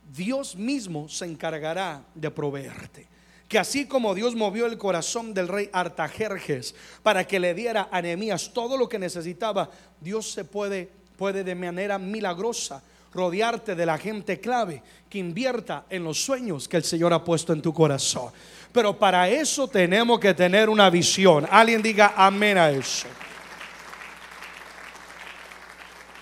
[0.10, 3.08] Dios mismo se encargará de proveerte.
[3.54, 8.02] Que así como Dios movió el corazón del rey Artajerjes para que le diera a
[8.02, 9.70] Nehemías todo lo que necesitaba,
[10.02, 12.82] Dios se puede, puede de manera milagrosa
[13.14, 17.54] rodearte de la gente clave que invierta en los sueños que el Señor ha puesto
[17.54, 18.32] en tu corazón.
[18.72, 21.46] Pero para eso tenemos que tener una visión.
[21.48, 23.06] Alguien diga amén a eso.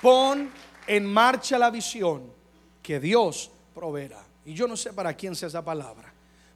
[0.01, 0.51] Pon
[0.85, 2.23] en marcha la visión
[2.83, 4.21] que Dios proveerá.
[4.43, 6.10] Y yo no sé para quién sea esa palabra,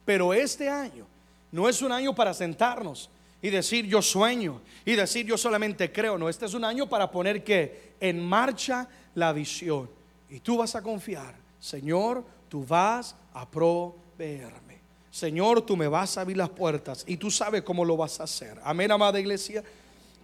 [0.06, 1.06] pero este año
[1.52, 3.10] no es un año para sentarnos
[3.42, 6.18] y decir yo sueño y decir yo solamente creo.
[6.18, 9.90] No, este es un año para poner que en marcha la visión.
[10.30, 14.80] Y tú vas a confiar, Señor, tú vas a proveerme.
[15.12, 18.24] Señor, tú me vas a abrir las puertas y tú sabes cómo lo vas a
[18.24, 18.60] hacer.
[18.64, 19.64] Amén, amada iglesia.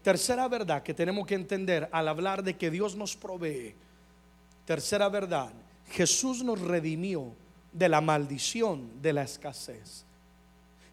[0.04, 3.76] Tercera verdad que tenemos que entender al hablar de que Dios nos provee.
[4.65, 5.52] Tercera verdad,
[5.91, 7.34] Jesús nos redimió
[7.72, 10.06] de la maldición de la escasez.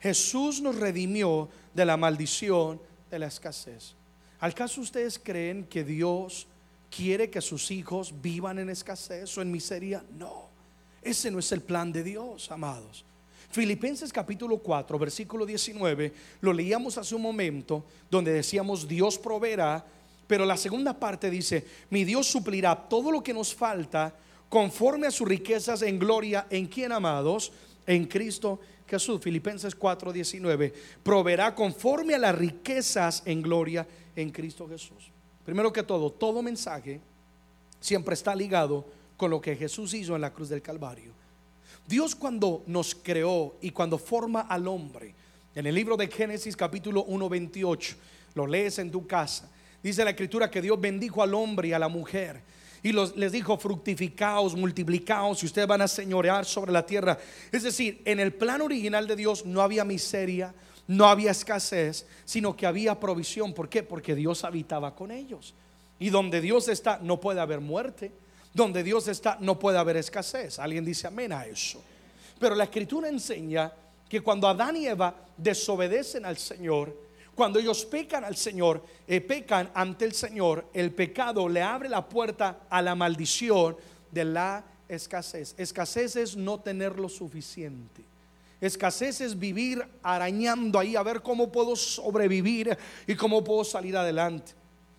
[0.00, 3.94] Jesús nos redimió de la maldición de la escasez.
[4.40, 6.46] ¿Al caso ustedes creen que Dios
[6.94, 10.04] quiere que sus hijos vivan en escasez o en miseria?
[10.16, 10.48] No,
[11.02, 13.04] ese no es el plan de Dios, amados.
[13.50, 16.12] Filipenses capítulo 4, versículo 19,
[16.42, 19.84] lo leíamos hace un momento, donde decíamos Dios proveerá,
[20.26, 24.14] pero la segunda parte dice, mi Dios suplirá todo lo que nos falta
[24.48, 27.52] conforme a sus riquezas en gloria, en quien amados,
[27.86, 29.20] en Cristo Jesús.
[29.20, 35.10] Filipenses 4, 19, proveerá conforme a las riquezas en gloria en Cristo Jesús.
[35.44, 37.00] Primero que todo, todo mensaje
[37.80, 38.84] siempre está ligado
[39.16, 41.12] con lo que Jesús hizo en la cruz del Calvario.
[41.86, 45.14] Dios cuando nos creó y cuando forma al hombre,
[45.54, 47.96] en el libro de Génesis capítulo 1, 28,
[48.34, 49.50] lo lees en tu casa,
[49.82, 52.42] dice la escritura que Dios bendijo al hombre y a la mujer.
[52.82, 57.18] Y les dijo, fructificaos, multiplicaos y ustedes van a señorear sobre la tierra.
[57.50, 60.54] Es decir, en el plan original de Dios no había miseria,
[60.86, 63.52] no había escasez, sino que había provisión.
[63.52, 63.82] ¿Por qué?
[63.82, 65.54] Porque Dios habitaba con ellos.
[65.98, 68.12] Y donde Dios está no puede haber muerte.
[68.54, 70.58] Donde Dios está no puede haber escasez.
[70.58, 71.82] Alguien dice amén a eso.
[72.38, 73.72] Pero la escritura enseña
[74.08, 77.07] que cuando Adán y Eva desobedecen al Señor,
[77.38, 82.08] cuando ellos pecan al Señor, eh, pecan ante el Señor, el pecado le abre la
[82.08, 83.76] puerta a la maldición
[84.10, 85.54] de la escasez.
[85.56, 88.02] Escasez es no tener lo suficiente.
[88.60, 94.50] Escasez es vivir arañando ahí a ver cómo puedo sobrevivir y cómo puedo salir adelante.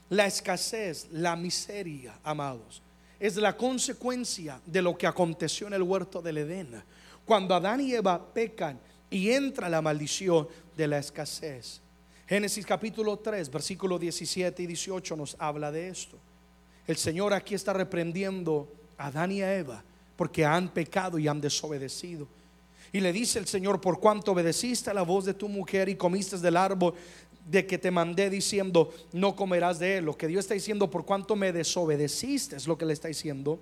[0.08, 2.82] La escasez, la miseria, amados,
[3.20, 6.82] es la consecuencia de lo que aconteció en el huerto del Edén.
[7.26, 10.48] Cuando Adán y Eva pecan y entra la maldición
[10.78, 11.82] de la escasez.
[12.30, 16.16] Génesis capítulo 3, versículo 17 y 18 nos habla de esto.
[16.86, 19.84] El Señor aquí está reprendiendo a Adán y a Eva
[20.16, 22.28] porque han pecado y han desobedecido.
[22.94, 25.96] Y le dice el Señor, por cuanto obedeciste a la voz de tu mujer y
[25.96, 26.94] comiste del árbol
[27.50, 30.06] de que te mandé diciendo, no comerás de él.
[30.06, 33.60] Lo que Dios está diciendo, por cuanto me desobedeciste, es lo que le está diciendo.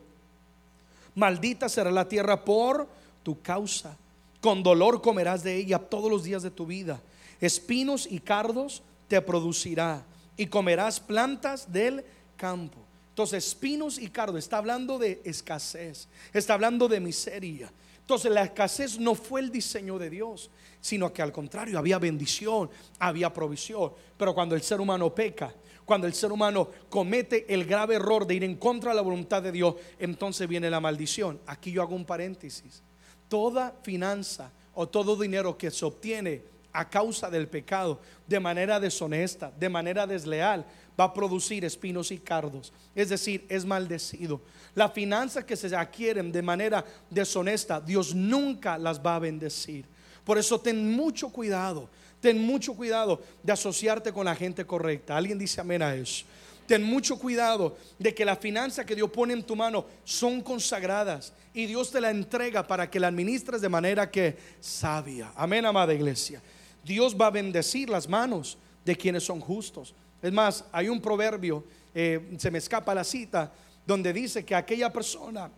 [1.16, 2.90] Maldita será la tierra por
[3.24, 3.96] tu causa.
[4.42, 7.00] Con dolor comerás de ella todos los días de tu vida.
[7.40, 12.04] Espinos y cardos te producirá y comerás plantas del
[12.36, 12.78] campo.
[13.10, 17.72] Entonces, espinos y cardos está hablando de escasez, está hablando de miseria.
[18.08, 22.70] Entonces la escasez no fue el diseño de Dios, sino que al contrario había bendición,
[23.00, 23.92] había provisión.
[24.16, 28.36] Pero cuando el ser humano peca, cuando el ser humano comete el grave error de
[28.36, 31.42] ir en contra de la voluntad de Dios, entonces viene la maldición.
[31.48, 32.82] Aquí yo hago un paréntesis.
[33.28, 36.44] Toda finanza o todo dinero que se obtiene
[36.78, 40.64] a causa del pecado, de manera deshonesta, de manera desleal,
[41.00, 42.72] va a producir espinos y cardos.
[42.94, 44.42] Es decir, es maldecido.
[44.76, 49.86] Las finanzas que se adquieren de manera deshonesta, Dios nunca las va a bendecir.
[50.24, 51.90] Por eso ten mucho cuidado,
[52.22, 55.18] ten mucho cuidado de asociarte con la gente correcta.
[55.18, 56.26] Alguien dice amén a eso.
[56.68, 61.34] ten mucho cuidado de que las finanzas que Dios pone en tu mano son consagradas
[61.54, 65.32] y Dios te la entrega para que la administres de manera que sabia.
[65.36, 66.42] Amén, amada iglesia.
[66.88, 69.94] Dios va a bendecir las manos de quienes son justos.
[70.22, 73.52] Es más, hay un proverbio, eh, se me escapa la cita,
[73.86, 75.52] donde dice que aquella persona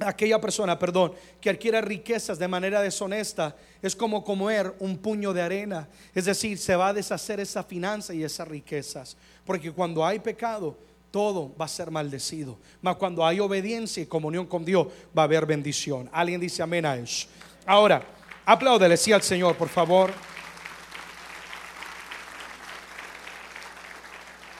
[0.00, 5.42] aquella persona, perdón, que adquiere riquezas de manera deshonesta es como comer un puño de
[5.42, 5.88] arena.
[6.14, 9.16] Es decir, se va a deshacer esa finanza y esas riquezas.
[9.44, 10.76] Porque cuando hay pecado,
[11.10, 12.58] todo va a ser maldecido.
[12.82, 16.08] Mas cuando hay obediencia y comunión con Dios, va a haber bendición.
[16.12, 17.26] Alguien dice amén a eso.
[17.66, 18.02] Ahora,
[18.44, 20.12] apláudele sí al Señor, por favor.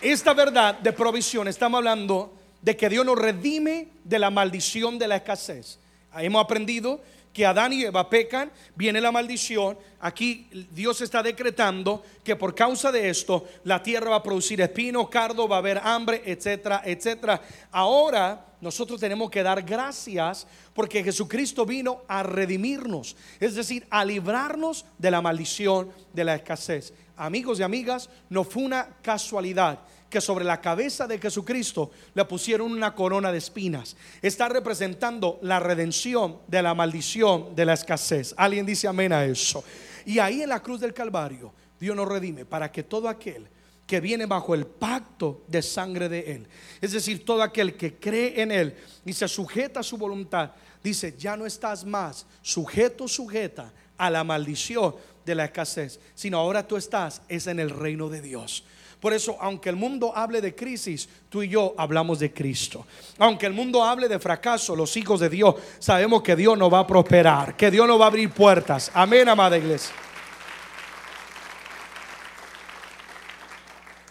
[0.00, 2.32] Esta verdad de provisión, estamos hablando
[2.62, 5.80] de que Dios nos redime de la maldición de la escasez.
[6.16, 7.00] Hemos aprendido
[7.32, 9.78] que Adán y Eva pecan, viene la maldición.
[10.00, 15.08] Aquí Dios está decretando que por causa de esto la tierra va a producir espino,
[15.08, 17.40] cardo, va a haber hambre, etcétera, etcétera.
[17.70, 24.84] Ahora nosotros tenemos que dar gracias porque Jesucristo vino a redimirnos, es decir, a librarnos
[24.98, 26.92] de la maldición de la escasez.
[27.16, 32.72] Amigos y amigas, no fue una casualidad que sobre la cabeza de Jesucristo le pusieron
[32.72, 33.96] una corona de espinas.
[34.22, 38.34] Está representando la redención de la maldición de la escasez.
[38.36, 39.62] Alguien dice amén a eso.
[40.06, 43.46] Y ahí en la cruz del Calvario, Dios nos redime para que todo aquel
[43.86, 46.46] que viene bajo el pacto de sangre de Él,
[46.80, 51.14] es decir, todo aquel que cree en Él y se sujeta a su voluntad, dice,
[51.18, 54.94] ya no estás más sujeto, sujeta a la maldición
[55.24, 58.64] de la escasez, sino ahora tú estás, es en el reino de Dios.
[59.00, 62.84] Por eso, aunque el mundo hable de crisis, tú y yo hablamos de Cristo.
[63.18, 66.80] Aunque el mundo hable de fracaso, los hijos de Dios sabemos que Dios nos va
[66.80, 68.90] a prosperar, que Dios nos va a abrir puertas.
[68.92, 69.94] Amén, amada iglesia.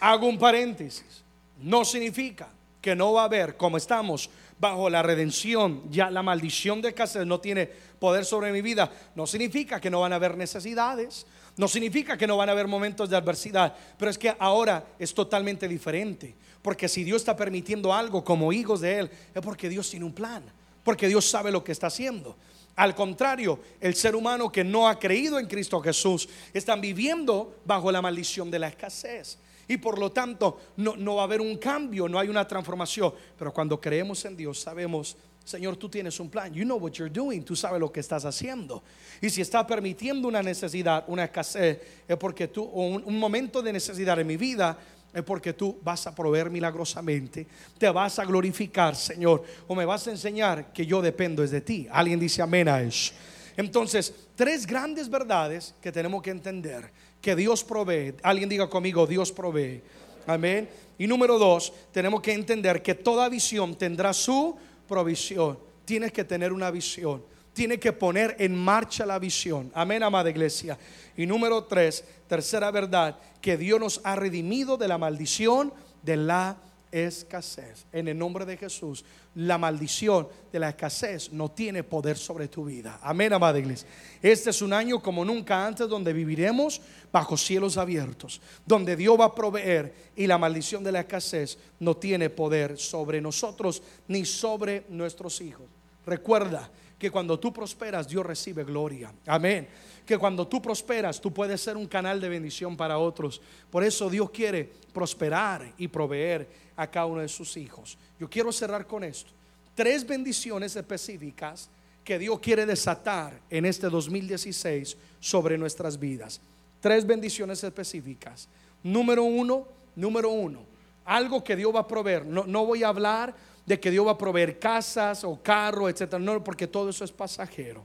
[0.00, 1.24] Hago un paréntesis.
[1.58, 2.48] No significa
[2.80, 7.26] que no va a haber, como estamos bajo la redención, ya la maldición de escasez
[7.26, 8.90] no tiene poder sobre mi vida.
[9.14, 11.26] No significa que no van a haber necesidades.
[11.58, 15.12] No significa que no van a haber momentos de adversidad, pero es que ahora es
[15.12, 16.36] totalmente diferente.
[16.62, 20.12] Porque si Dios está permitiendo algo como hijos de Él, es porque Dios tiene un
[20.12, 20.44] plan,
[20.84, 22.36] porque Dios sabe lo que está haciendo.
[22.76, 27.90] Al contrario, el ser humano que no ha creído en Cristo Jesús están viviendo bajo
[27.90, 29.38] la maldición de la escasez.
[29.66, 33.12] Y por lo tanto no, no va a haber un cambio, no hay una transformación.
[33.36, 35.16] Pero cuando creemos en Dios sabemos
[35.48, 36.52] Señor, tú tienes un plan.
[36.52, 37.42] You know what you're doing.
[37.42, 38.82] Tú sabes lo que estás haciendo.
[39.18, 43.72] Y si estás permitiendo una necesidad, una escasez, es porque tú, o un, momento de
[43.72, 44.76] necesidad en mi vida,
[45.10, 47.46] es porque tú vas a proveer milagrosamente,
[47.78, 51.62] te vas a glorificar, Señor, o me vas a enseñar que yo dependo es de
[51.62, 51.88] ti.
[51.90, 53.14] Alguien dice amén a eso.
[53.56, 56.90] Entonces, tres grandes verdades que tenemos que entender,
[57.22, 58.14] que Dios provee.
[58.22, 59.80] Alguien diga conmigo, Dios provee.
[60.26, 60.68] Amén.
[60.98, 64.58] Y número dos, tenemos que entender que toda visión tendrá su
[64.88, 65.58] provisión.
[65.84, 67.22] Tienes que tener una visión.
[67.52, 69.70] Tienes que poner en marcha la visión.
[69.74, 70.78] Amén, amada iglesia.
[71.16, 75.72] Y número tres, tercera verdad, que Dios nos ha redimido de la maldición
[76.02, 76.56] de la
[76.90, 77.86] escasez.
[77.92, 82.64] En el nombre de Jesús, la maldición de la escasez no tiene poder sobre tu
[82.64, 82.98] vida.
[83.02, 83.88] Amén, amada iglesia.
[84.22, 86.80] Este es un año como nunca antes donde viviremos
[87.12, 91.96] bajo cielos abiertos, donde Dios va a proveer y la maldición de la escasez no
[91.96, 95.66] tiene poder sobre nosotros ni sobre nuestros hijos.
[96.06, 99.12] Recuerda que cuando tú prosperas, Dios recibe gloria.
[99.26, 99.68] Amén
[100.08, 103.42] que cuando tú prosperas, tú puedes ser un canal de bendición para otros.
[103.70, 107.98] Por eso Dios quiere prosperar y proveer a cada uno de sus hijos.
[108.18, 109.30] Yo quiero cerrar con esto.
[109.74, 111.68] Tres bendiciones específicas
[112.02, 116.40] que Dios quiere desatar en este 2016 sobre nuestras vidas.
[116.80, 118.48] Tres bendiciones específicas.
[118.82, 120.62] Número uno, número uno,
[121.04, 122.24] algo que Dios va a proveer.
[122.24, 123.34] No, no voy a hablar
[123.68, 127.12] de que Dios va a proveer casas o carros, etcétera, no, porque todo eso es
[127.12, 127.84] pasajero.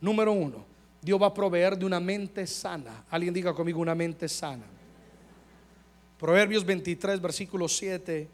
[0.00, 0.64] Número uno,
[1.02, 3.04] Dios va a proveer de una mente sana.
[3.10, 4.62] Alguien diga conmigo una mente sana.
[6.16, 8.28] Proverbios 23, versículo 7,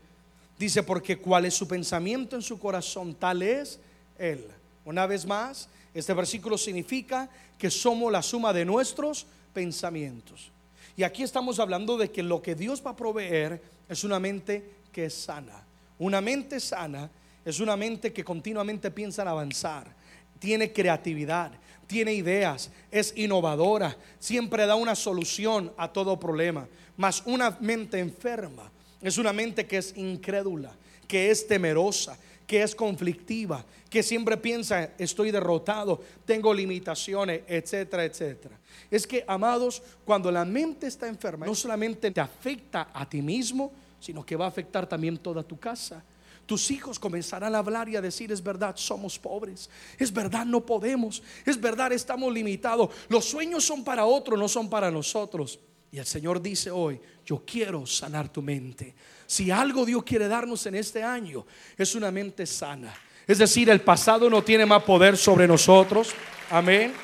[0.59, 3.81] dice, porque cuál es su pensamiento en su corazón, tal es
[4.19, 4.47] Él.
[4.85, 9.25] Una vez más, este versículo significa que somos la suma de nuestros
[9.55, 10.53] pensamientos.
[10.95, 14.73] Y aquí estamos hablando de que lo que Dios va a proveer es una mente
[14.93, 15.66] que es sana.
[15.99, 17.11] Una mente sana
[17.45, 19.95] es una mente que continuamente piensa en avanzar,
[20.39, 21.53] tiene creatividad,
[21.87, 26.67] tiene ideas, es innovadora, siempre da una solución a todo problema.
[26.97, 28.71] Mas una mente enferma
[29.01, 30.73] es una mente que es incrédula,
[31.07, 38.59] que es temerosa, que es conflictiva, que siempre piensa, estoy derrotado, tengo limitaciones, etcétera, etcétera.
[38.91, 43.73] Es que, amados, cuando la mente está enferma, no solamente te afecta a ti mismo,
[44.07, 46.01] sino que va a afectar también toda tu casa.
[46.47, 50.65] Tus hijos comenzarán a hablar y a decir, es verdad, somos pobres, es verdad, no
[50.65, 52.91] podemos, es verdad, estamos limitados.
[53.09, 55.59] Los sueños son para otros, no son para nosotros.
[55.91, 58.95] Y el Señor dice hoy, yo quiero sanar tu mente.
[59.27, 61.45] Si algo Dios quiere darnos en este año,
[61.77, 62.95] es una mente sana.
[63.27, 66.15] Es decir, el pasado no tiene más poder sobre nosotros.
[66.49, 66.95] Amén.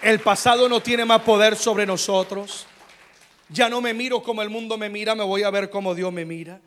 [0.00, 2.66] El pasado no tiene más poder sobre nosotros.
[3.48, 6.12] Ya no me miro como el mundo me mira, me voy a ver como Dios
[6.12, 6.60] me mira.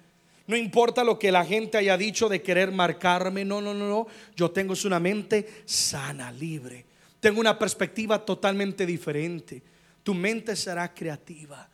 [0.48, 4.08] No importa lo que la gente haya dicho de querer marcarme, no, no, no, no.
[4.36, 6.86] Yo tengo una mente sana, libre.
[7.20, 9.62] Tengo una perspectiva totalmente diferente.
[10.04, 11.68] Tu mente será creativa.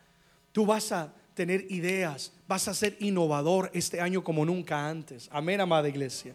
[0.51, 5.29] Tú vas a tener ideas, vas a ser innovador este año como nunca antes.
[5.31, 6.33] Amén, amada iglesia.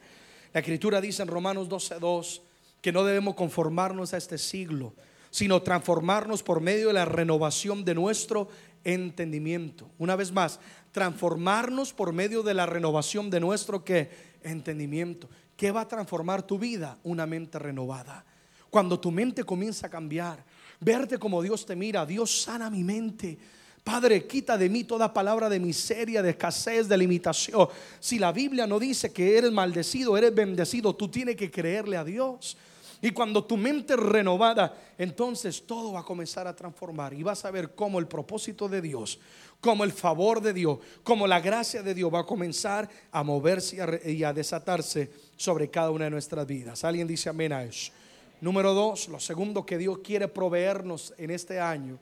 [0.53, 2.41] La escritura dice en Romanos 12:2
[2.81, 4.95] que no debemos conformarnos a este siglo,
[5.31, 8.49] sino transformarnos por medio de la renovación de nuestro
[8.85, 9.89] entendimiento.
[9.99, 10.61] Una vez más,
[10.93, 14.11] transformarnos por medio de la renovación de nuestro ¿qué?
[14.43, 15.29] entendimiento.
[15.57, 16.99] ¿Qué va a transformar tu vida?
[17.03, 18.24] Una mente renovada.
[18.70, 20.45] Cuando tu mente comienza a cambiar,
[20.81, 23.39] verte como Dios te mira, Dios sana mi mente.
[23.83, 27.68] Padre, quita de mí toda palabra de miseria, de escasez, de limitación.
[27.99, 32.05] Si la Biblia no dice que eres maldecido, eres bendecido, tú tienes que creerle a
[32.05, 32.57] Dios.
[33.01, 37.45] Y cuando tu mente es renovada, entonces todo va a comenzar a transformar y vas
[37.45, 39.21] a ver cómo el propósito de Dios,
[39.61, 43.77] como el favor de Dios, como la gracia de Dios va a comenzar a moverse
[43.77, 46.83] y a, y a desatarse sobre cada una de nuestras vidas.
[46.83, 47.93] Alguien dice amén a eso.
[48.41, 51.99] Número dos, lo segundo que Dios quiere proveernos en este año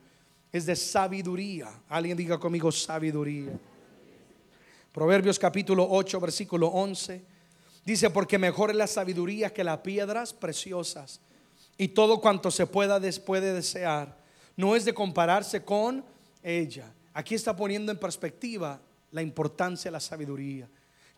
[0.51, 1.69] es de sabiduría.
[1.89, 3.51] Alguien diga conmigo sabiduría.
[4.91, 7.36] Proverbios capítulo 8, versículo 11.
[7.87, 11.21] Dice, porque mejor es la sabiduría que las piedras preciosas.
[11.77, 14.13] Y todo cuanto se pueda puede desear.
[14.57, 16.03] No es de compararse con
[16.43, 16.91] ella.
[17.13, 18.81] Aquí está poniendo en perspectiva
[19.13, 20.67] la importancia de la sabiduría,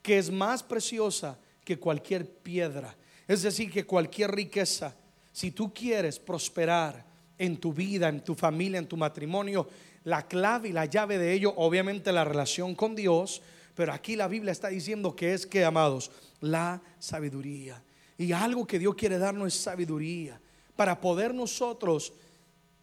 [0.04, 2.96] que es más preciosa que cualquier piedra.
[3.28, 4.94] Es decir, que cualquier riqueza.
[5.32, 7.04] Si tú quieres prosperar
[7.40, 9.68] en tu vida, en tu familia, en tu matrimonio,
[10.04, 13.42] la clave y la llave de ello, obviamente la relación con Dios,
[13.74, 16.12] pero aquí la Biblia está diciendo que es que, amados,
[16.42, 17.82] la sabiduría.
[18.18, 20.40] Y algo que Dios quiere darnos es sabiduría
[20.76, 22.14] para poder nosotros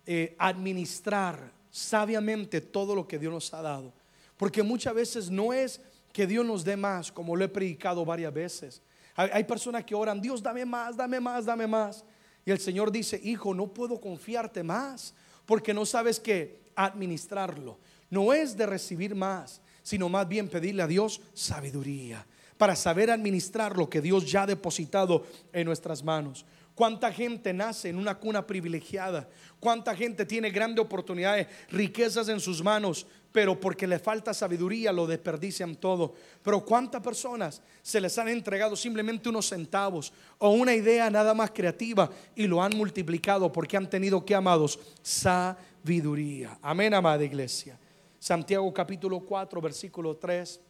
[0.06, 3.92] eh, administrar sabiamente todo lo que Dios nos ha dado.
[4.36, 5.80] Porque muchas veces no es
[6.12, 8.82] que Dios nos dé más, como lo he predicado varias veces.
[9.14, 12.04] Hay, hay personas que oran, Dios dame más, dame más, dame más.
[12.44, 17.78] Y el Señor dice, hijo, no puedo confiarte más, porque no sabes que administrarlo.
[18.08, 22.24] No es de recibir más, sino más bien pedirle a Dios sabiduría
[22.58, 26.44] para saber administrar lo que Dios ya ha depositado en nuestras manos.
[26.76, 29.26] ¿Cuánta gente nace en una cuna privilegiada?
[29.58, 35.06] ¿Cuánta gente tiene grandes oportunidades, riquezas en sus manos, pero porque le falta sabiduría lo
[35.06, 36.14] desperdician todo?
[36.42, 41.50] Pero ¿cuántas personas se les han entregado simplemente unos centavos o una idea nada más
[41.50, 46.58] creativa y lo han multiplicado porque han tenido que, amados, sabiduría?
[46.60, 47.78] Amén, amada iglesia.
[48.18, 50.60] Santiago capítulo 4, versículo 3.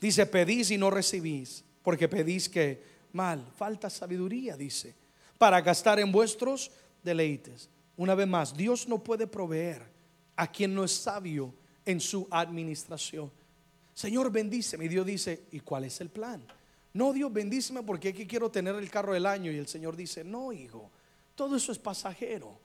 [0.00, 2.82] Dice, pedís y no recibís, porque pedís que
[3.12, 4.94] mal, falta sabiduría, dice,
[5.36, 6.70] para gastar en vuestros
[7.02, 7.68] deleites.
[7.96, 9.82] Una vez más, Dios no puede proveer
[10.36, 11.52] a quien no es sabio
[11.84, 13.30] en su administración.
[13.94, 14.86] Señor, bendíceme.
[14.86, 16.42] Y Dios dice, ¿y cuál es el plan?
[16.94, 19.52] No, Dios, bendíceme porque aquí quiero tener el carro del año.
[19.52, 20.90] Y el Señor dice, no, hijo,
[21.34, 22.58] todo eso es pasajero.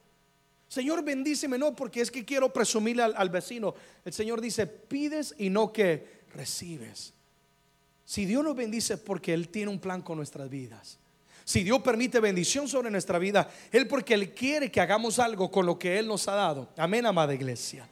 [0.68, 3.74] Señor, bendíceme, no, porque es que quiero presumirle al, vecino.
[4.04, 7.12] El Señor dice, pides y no que recibes.
[8.06, 10.98] Si Dios nos bendice porque Él tiene un plan con nuestras vidas.
[11.44, 15.66] Si Dios permite bendición sobre nuestra vida, Él porque Él quiere que hagamos algo con
[15.66, 16.68] lo que Él nos ha dado.
[16.76, 17.86] Amén, amada iglesia.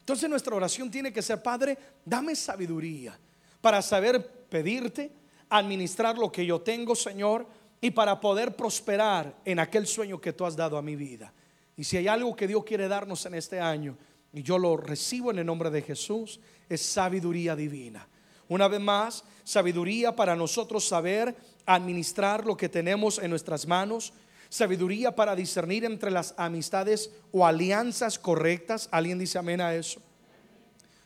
[0.00, 3.18] Entonces nuestra oración tiene que ser, Padre, dame sabiduría
[3.60, 5.10] para saber pedirte,
[5.50, 7.46] administrar lo que yo tengo, Señor,
[7.80, 11.32] y para poder prosperar en aquel sueño que tú has dado a mi vida.
[11.76, 13.98] Y si hay algo que Dios quiere darnos en este año,
[14.32, 18.06] y yo lo recibo en el nombre de Jesús, es sabiduría divina.
[18.48, 21.36] Una vez más, sabiduría para nosotros saber
[21.66, 24.12] administrar lo que tenemos en nuestras manos,
[24.48, 28.88] sabiduría para discernir entre las amistades o alianzas correctas.
[28.90, 30.00] ¿Alguien dice amén a eso?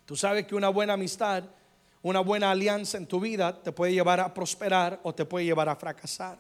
[0.07, 1.45] Tú sabes que una buena amistad,
[2.03, 5.69] una buena alianza en tu vida te puede llevar a prosperar o te puede llevar
[5.69, 6.39] a fracasar.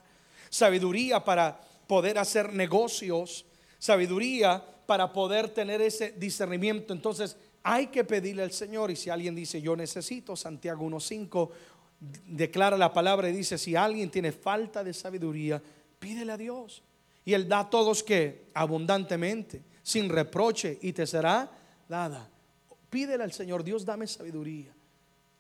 [0.50, 3.44] Sabiduría para poder hacer negocios
[3.82, 6.92] sabiduría para poder tener ese discernimiento.
[6.92, 11.50] Entonces hay que pedirle al Señor y si alguien dice yo necesito, Santiago 1.5
[12.26, 15.62] declara la palabra y dice si alguien tiene falta de sabiduría,
[15.98, 16.82] pídele a Dios.
[17.24, 21.50] Y Él da a todos que abundantemente, sin reproche y te será
[21.88, 22.28] dada.
[22.90, 24.74] Pídele al Señor, Dios dame sabiduría.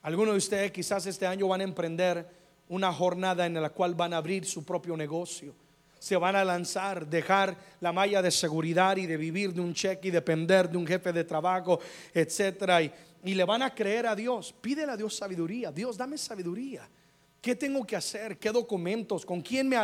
[0.02, 2.26] Algunos de ustedes quizás este año van a emprender
[2.68, 5.54] una jornada en la cual van a abrir su propio negocio.
[6.02, 10.08] Se van a lanzar, dejar la malla de seguridad y de vivir de un cheque
[10.08, 11.78] y depender de un jefe de trabajo,
[12.12, 12.82] etcétera.
[12.82, 12.92] Y,
[13.22, 14.52] le van a creer a Dios.
[14.60, 15.70] Pídele a Dios sabiduría.
[15.70, 16.88] Dios, dame sabiduría.
[17.40, 18.36] ¿Qué tengo que hacer?
[18.36, 19.24] ¿Qué documentos?
[19.24, 19.76] ¿Con quién me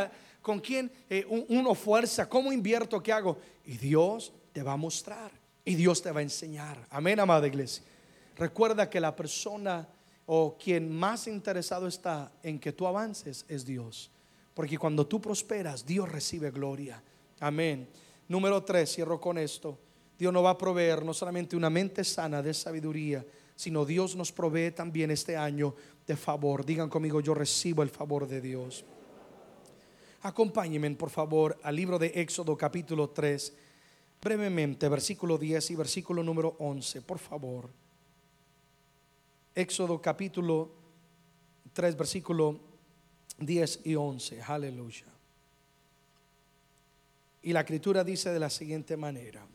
[0.42, 2.28] con quién eh, uno fuerza?
[2.28, 3.00] ¿Cómo invierto?
[3.00, 3.38] ¿Qué hago?
[3.64, 5.30] Y Dios te va a mostrar
[5.64, 6.84] y Dios te va a enseñar.
[6.90, 7.84] Amén, amada iglesia.
[8.36, 9.86] Recuerda que la persona
[10.26, 14.10] o quien más interesado está en que tú avances es Dios.
[14.58, 17.00] Porque cuando tú prosperas, Dios recibe gloria.
[17.38, 17.88] Amén.
[18.26, 19.78] Número tres, cierro con esto.
[20.18, 24.32] Dios nos va a proveer no solamente una mente sana de sabiduría, sino Dios nos
[24.32, 26.66] provee también este año de favor.
[26.66, 28.84] Digan conmigo, yo recibo el favor de Dios.
[30.22, 33.54] Acompáñenme, por favor, al libro de Éxodo capítulo 3,
[34.20, 37.70] brevemente, versículo 10 y versículo número 11, por favor.
[39.54, 40.72] Éxodo capítulo
[41.72, 42.67] 3, versículo
[43.38, 44.42] 10 y 11.
[44.42, 45.06] Aleluya.
[47.42, 49.46] Y la escritura dice de la siguiente manera.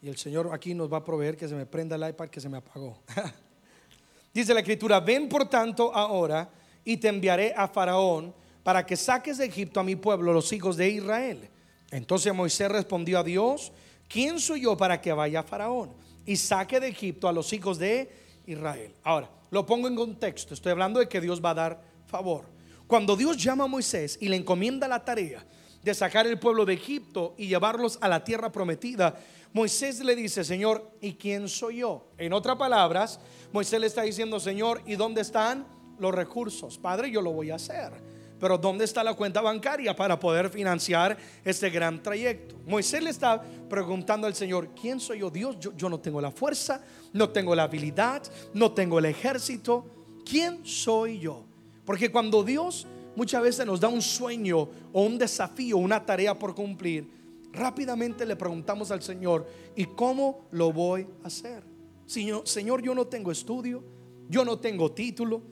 [0.00, 2.40] Y el Señor aquí nos va a proveer que se me prenda el iPad que
[2.40, 2.98] se me apagó.
[4.34, 6.50] dice la escritura, ven por tanto ahora
[6.84, 8.34] y te enviaré a Faraón
[8.64, 11.48] para que saques de Egipto a mi pueblo, los hijos de Israel.
[11.90, 13.70] Entonces Moisés respondió a Dios,
[14.08, 15.92] ¿quién soy yo para que vaya a Faraón
[16.24, 18.10] y saque de Egipto a los hijos de
[18.46, 18.92] Israel?
[19.04, 22.46] Ahora, lo pongo en contexto, estoy hablando de que Dios va a dar favor.
[22.86, 25.44] Cuando Dios llama a Moisés y le encomienda la tarea
[25.82, 29.14] de sacar el pueblo de Egipto y llevarlos a la tierra prometida,
[29.52, 32.08] Moisés le dice, Señor, ¿y quién soy yo?
[32.16, 33.20] En otras palabras,
[33.52, 35.66] Moisés le está diciendo, Señor, ¿y dónde están
[35.98, 36.78] los recursos?
[36.78, 37.92] Padre, yo lo voy a hacer.
[38.40, 42.56] Pero ¿dónde está la cuenta bancaria para poder financiar este gran trayecto?
[42.66, 45.30] Moisés le está preguntando al Señor, ¿quién soy yo?
[45.30, 46.82] Dios, yo, yo no tengo la fuerza,
[47.12, 48.22] no tengo la habilidad,
[48.54, 49.86] no tengo el ejército.
[50.24, 51.44] ¿Quién soy yo?
[51.84, 52.86] Porque cuando Dios
[53.16, 57.10] muchas veces nos da un sueño o un desafío, una tarea por cumplir,
[57.52, 59.46] rápidamente le preguntamos al Señor,
[59.76, 61.62] ¿y cómo lo voy a hacer?
[62.06, 63.82] Señor, Señor, yo no tengo estudio,
[64.28, 65.42] yo no tengo título,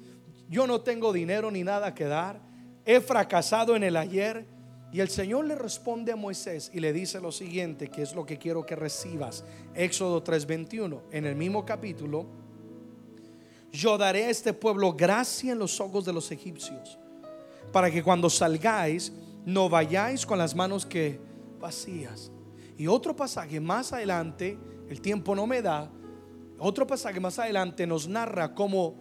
[0.48, 2.40] yo no tengo dinero ni nada que dar,
[2.84, 4.46] he fracasado en el ayer.
[4.93, 8.26] Y el Señor le responde a Moisés y le dice lo siguiente, que es lo
[8.26, 9.45] que quiero que recibas.
[9.74, 12.26] Éxodo 3:21, en el mismo capítulo,
[13.70, 16.99] yo daré a este pueblo gracia en los ojos de los egipcios,
[17.70, 19.12] para que cuando salgáis
[19.45, 21.20] no vayáis con las manos que
[21.61, 22.32] vacías.
[22.76, 25.88] Y otro pasaje más adelante, el tiempo no me da,
[26.59, 28.97] otro pasaje más adelante nos narra cómo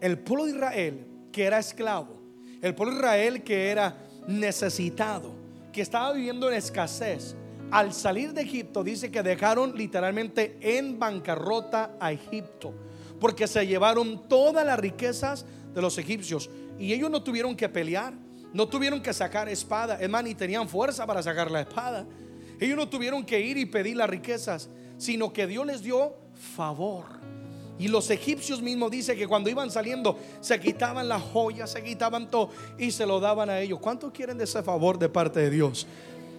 [0.00, 2.16] el pueblo de Israel, que era esclavo,
[2.62, 5.32] el pueblo de Israel que era necesitado,
[5.72, 7.36] que estaba viviendo en escasez,
[7.70, 12.72] al salir de Egipto dice que dejaron literalmente en bancarrota a Egipto,
[13.20, 16.48] porque se llevaron todas las riquezas de los egipcios
[16.78, 18.14] y ellos no tuvieron que pelear,
[18.52, 22.06] no tuvieron que sacar espada, es más, ni tenían fuerza para sacar la espada.
[22.60, 26.14] Ellos no tuvieron que ir y pedir las riquezas, sino que Dios les dio
[26.54, 27.04] favor.
[27.78, 32.30] Y los egipcios mismos dice que cuando iban saliendo se quitaban las joyas, se quitaban
[32.30, 33.78] todo y se lo daban a ellos.
[33.80, 35.86] ¿Cuántos quieren de ese favor de parte de Dios?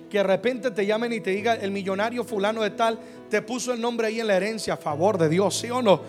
[0.09, 3.73] Que de repente te llamen y te diga el millonario fulano de tal te puso
[3.73, 6.01] el nombre ahí en la herencia a favor de Dios, ¿sí o no?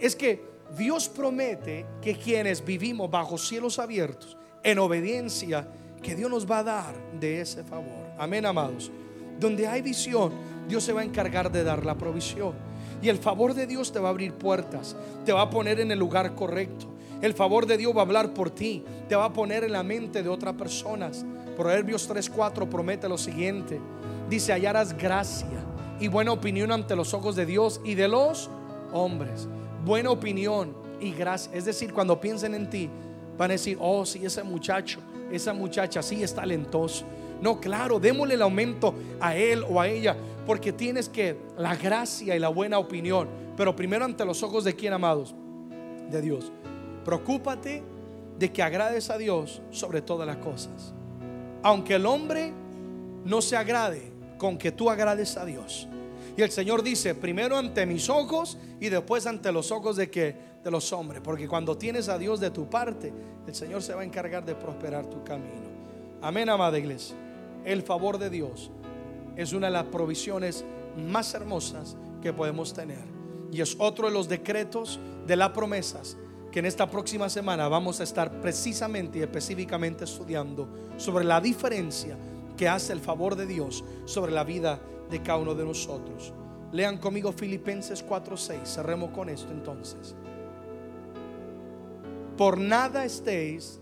[0.00, 0.42] Es que
[0.76, 5.68] Dios promete que quienes vivimos bajo cielos abiertos en obediencia
[6.02, 8.06] que Dios nos va a dar de ese favor.
[8.18, 8.90] Amén, amados.
[9.38, 10.32] Donde hay visión,
[10.68, 12.54] Dios se va a encargar de dar la provisión.
[13.02, 15.90] Y el favor de Dios te va a abrir puertas, te va a poner en
[15.90, 16.86] el lugar correcto.
[17.20, 19.82] El favor de Dios va a hablar por ti, te va a poner en la
[19.82, 21.24] mente de otras personas.
[21.56, 23.80] Proverbios 3:4 promete lo siguiente.
[24.28, 25.64] Dice, hallarás gracia
[25.98, 28.50] y buena opinión ante los ojos de Dios y de los
[28.92, 29.48] hombres.
[29.84, 31.52] Buena opinión y gracia.
[31.54, 32.90] Es decir, cuando piensen en ti,
[33.36, 37.04] Van a decir, oh, sí, ese muchacho, esa muchacha, sí es talentoso.
[37.40, 40.16] No, claro, démosle el aumento a él o a ella,
[40.46, 43.28] porque tienes que la gracia y la buena opinión.
[43.56, 45.34] Pero primero ante los ojos de quién, amados?
[46.10, 46.52] De Dios.
[47.04, 47.82] Preocúpate
[48.38, 50.94] de que agrades a Dios sobre todas las cosas.
[51.62, 52.52] Aunque el hombre
[53.24, 55.88] no se agrade con que tú agrades a Dios.
[56.36, 60.36] Y el Señor dice, primero ante mis ojos y después ante los ojos de que
[60.62, 63.12] de los hombres, porque cuando tienes a Dios de tu parte,
[63.46, 65.66] el Señor se va a encargar de prosperar tu camino.
[66.20, 67.16] Amén, amada iglesia.
[67.64, 68.70] El favor de Dios
[69.36, 70.64] es una de las provisiones
[70.96, 73.04] más hermosas que podemos tener.
[73.52, 76.16] Y es otro de los decretos de las promesas
[76.50, 82.16] que en esta próxima semana vamos a estar precisamente y específicamente estudiando sobre la diferencia
[82.56, 84.80] que hace el favor de Dios sobre la vida
[85.10, 86.32] de cada uno de nosotros.
[86.72, 88.66] Lean conmigo Filipenses 4:6.
[88.66, 90.14] Cerremos con esto entonces.
[92.36, 93.80] Por nada estéis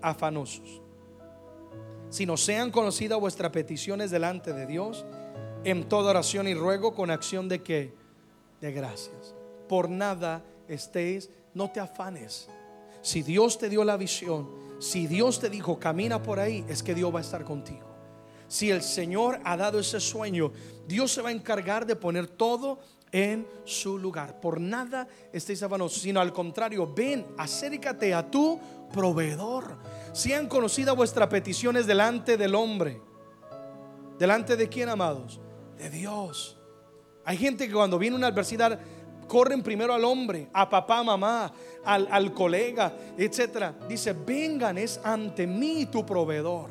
[0.00, 0.82] afanosos,
[2.16, 5.04] sino sean conocidas vuestras peticiones delante de Dios
[5.64, 7.92] en toda oración y ruego con acción de que
[8.62, 9.34] de gracias.
[9.68, 12.48] Por nada estéis, no te afanes.
[13.02, 14.48] Si Dios te dio la visión,
[14.78, 17.86] si Dios te dijo camina por ahí, es que Dios va a estar contigo.
[18.48, 20.52] Si el Señor ha dado ese sueño,
[20.88, 22.78] Dios se va a encargar de poner todo
[23.12, 24.40] en su lugar.
[24.40, 28.58] Por nada estéis afanosos, sino al contrario, ven, acércate a tu
[28.90, 29.76] proveedor.
[30.16, 33.02] Sean conocidas vuestras peticiones delante del hombre.
[34.18, 35.38] ¿Delante de quién, amados?
[35.76, 36.58] De Dios.
[37.26, 38.80] Hay gente que cuando viene una adversidad
[39.28, 41.52] corren primero al hombre, a papá, mamá,
[41.84, 43.76] al, al colega, etcétera.
[43.86, 46.70] Dice, vengan, es ante mí tu proveedor.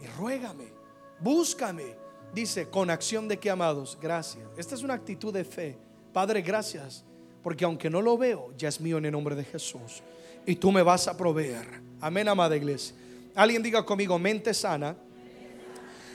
[0.00, 0.72] Y ruégame,
[1.20, 1.94] búscame.
[2.32, 4.46] Dice, con acción de que amados, gracias.
[4.56, 5.76] Esta es una actitud de fe.
[6.10, 7.04] Padre, gracias,
[7.42, 10.02] porque aunque no lo veo, ya es mío en el nombre de Jesús.
[10.46, 11.91] Y tú me vas a proveer.
[12.02, 12.96] Amén, amada iglesia.
[13.32, 14.96] Alguien diga conmigo, mente sana.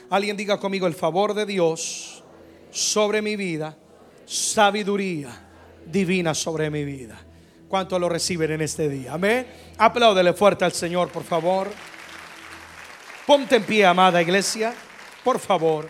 [0.09, 2.21] Alguien diga conmigo, el favor de Dios
[2.71, 3.77] sobre mi vida,
[4.25, 5.29] sabiduría
[5.85, 7.17] divina sobre mi vida.
[7.69, 9.13] ¿Cuánto lo reciben en este día?
[9.13, 9.47] Amén.
[9.77, 11.71] Apláudele fuerte al Señor, por favor.
[13.25, 14.73] Ponte en pie, amada iglesia,
[15.23, 15.89] por favor.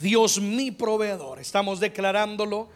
[0.00, 1.38] Dios mi proveedor.
[1.38, 2.68] Estamos declarándolo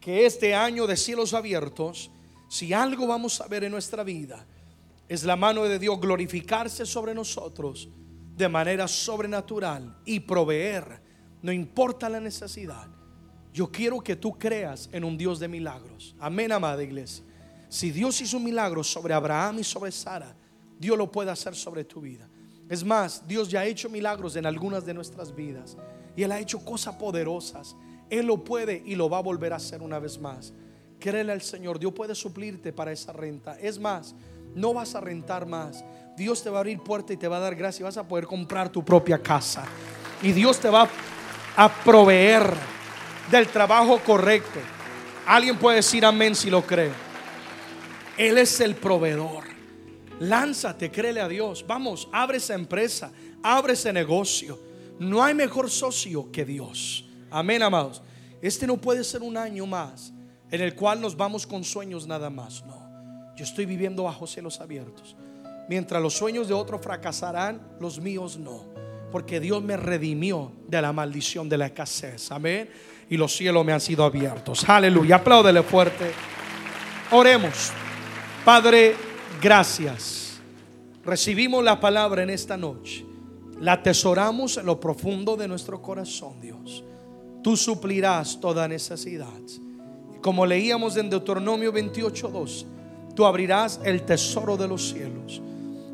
[0.00, 2.10] que este año de cielos abiertos,
[2.56, 4.46] si algo vamos a ver en nuestra vida,
[5.08, 7.88] es la mano de Dios glorificarse sobre nosotros
[8.34, 11.02] de manera sobrenatural y proveer,
[11.42, 12.88] no importa la necesidad.
[13.52, 16.16] Yo quiero que tú creas en un Dios de milagros.
[16.18, 17.24] Amén, amada iglesia.
[17.68, 20.34] Si Dios hizo un milagro sobre Abraham y sobre Sara,
[20.78, 22.26] Dios lo puede hacer sobre tu vida.
[22.70, 25.76] Es más, Dios ya ha hecho milagros en algunas de nuestras vidas
[26.16, 27.76] y Él ha hecho cosas poderosas.
[28.08, 30.54] Él lo puede y lo va a volver a hacer una vez más.
[30.98, 33.58] Créele al Señor, Dios puede suplirte para esa renta.
[33.60, 34.14] Es más,
[34.54, 35.84] no vas a rentar más.
[36.16, 38.08] Dios te va a abrir puerta y te va a dar gracia y vas a
[38.08, 39.64] poder comprar tu propia casa.
[40.22, 40.88] Y Dios te va
[41.56, 42.50] a proveer
[43.30, 44.58] del trabajo correcto.
[45.26, 46.92] Alguien puede decir amén si lo cree.
[48.16, 49.44] Él es el proveedor.
[50.20, 51.64] Lánzate, créele a Dios.
[51.66, 54.58] Vamos, abre esa empresa, abre ese negocio.
[54.98, 57.04] No hay mejor socio que Dios.
[57.30, 58.02] Amén, amados.
[58.40, 60.14] Este no puede ser un año más
[60.50, 62.64] en el cual nos vamos con sueños nada más.
[62.64, 62.86] No.
[63.36, 65.16] Yo estoy viviendo bajo cielos abiertos.
[65.68, 68.64] Mientras los sueños de otros fracasarán, los míos no.
[69.10, 72.30] Porque Dios me redimió de la maldición de la escasez.
[72.30, 72.70] Amén.
[73.08, 74.68] Y los cielos me han sido abiertos.
[74.68, 75.16] Aleluya.
[75.16, 76.12] Apláudele fuerte.
[77.10, 77.72] Oremos.
[78.44, 78.94] Padre,
[79.40, 80.38] gracias.
[81.04, 83.04] Recibimos la palabra en esta noche.
[83.60, 86.84] La atesoramos en lo profundo de nuestro corazón, Dios.
[87.42, 89.28] Tú suplirás toda necesidad.
[90.26, 92.66] Como leíamos en Deuteronomio 28:2,
[93.14, 95.40] tú abrirás el tesoro de los cielos.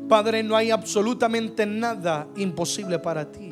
[0.09, 3.51] Padre, no hay absolutamente nada imposible para ti.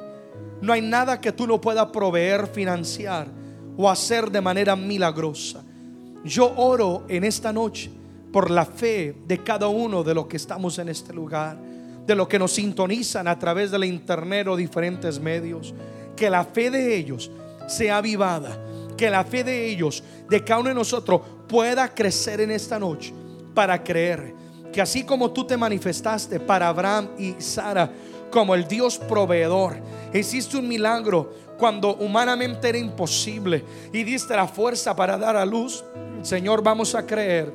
[0.60, 3.28] No hay nada que tú no puedas proveer, financiar
[3.78, 5.64] o hacer de manera milagrosa.
[6.26, 7.92] Yo oro en esta noche
[8.34, 11.60] por la fe de cada uno de los que estamos en este lugar,
[12.08, 15.76] de los que nos sintonizan a través de la internet o diferentes medios,
[16.16, 17.30] que la fe de ellos
[17.68, 18.58] sea avivada,
[19.02, 23.12] que la fe de ellos, de cada uno de nosotros, pueda crecer en esta noche
[23.52, 24.36] para creer
[24.72, 27.92] que así como tú te manifestaste para Abraham y Sara
[28.30, 29.78] como el Dios proveedor,
[30.14, 35.84] hiciste un milagro cuando humanamente era imposible y diste la fuerza para dar a luz,
[36.22, 37.52] Señor, vamos a creer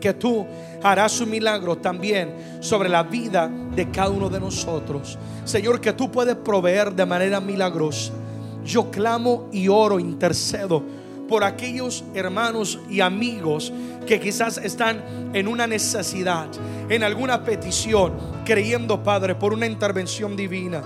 [0.00, 0.44] que tú
[0.82, 5.16] harás un milagro también sobre la vida de cada uno de nosotros.
[5.44, 8.23] Señor, que tú puedes proveer de manera milagrosa.
[8.64, 10.82] Yo clamo y oro, intercedo
[11.28, 13.72] por aquellos hermanos y amigos
[14.06, 16.48] que quizás están en una necesidad,
[16.88, 18.12] en alguna petición,
[18.44, 20.82] creyendo, Padre, por una intervención divina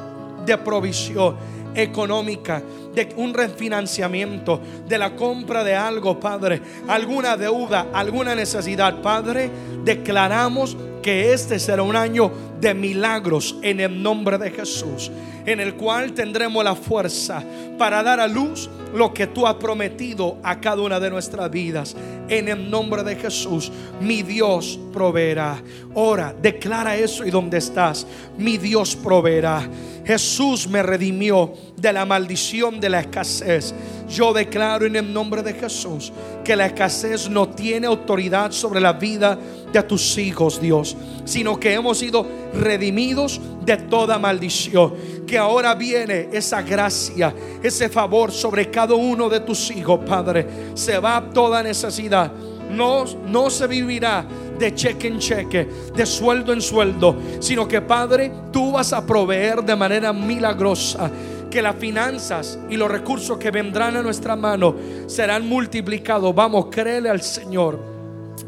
[0.47, 1.37] de provisión
[1.75, 2.63] económica,
[2.95, 9.51] de un refinanciamiento, de la compra de algo, Padre, alguna deuda, alguna necesidad, Padre,
[9.85, 15.11] declaramos que este será un año de milagros en el nombre de Jesús,
[15.47, 17.43] en el cual tendremos la fuerza
[17.79, 21.95] para dar a luz lo que tú has prometido a cada una de nuestras vidas.
[22.29, 25.63] En el nombre de Jesús, mi Dios proveerá.
[25.95, 28.07] Ora, declara eso y donde estás,
[28.37, 29.69] mi Dios proveerá.
[30.05, 33.75] Jesús me redimió de la maldición de la escasez.
[34.09, 36.13] Yo declaro en el nombre de Jesús
[36.45, 39.39] que la escasez no tiene autoridad sobre la vida
[39.73, 44.95] de tus hijos, Dios, sino que hemos sido redimidos de toda maldición.
[45.27, 50.47] Que ahora viene esa gracia, ese favor sobre cada uno de tus hijos, Padre.
[50.75, 52.33] Se va toda necesidad.
[52.71, 54.27] No, no se vivirá
[54.59, 59.63] de cheque en cheque, de sueldo en sueldo, sino que Padre, tú vas a proveer
[59.63, 61.11] de manera milagrosa
[61.51, 64.75] que las finanzas y los recursos que vendrán a nuestra mano
[65.07, 66.35] serán multiplicados.
[66.35, 67.79] Vamos, créele al Señor.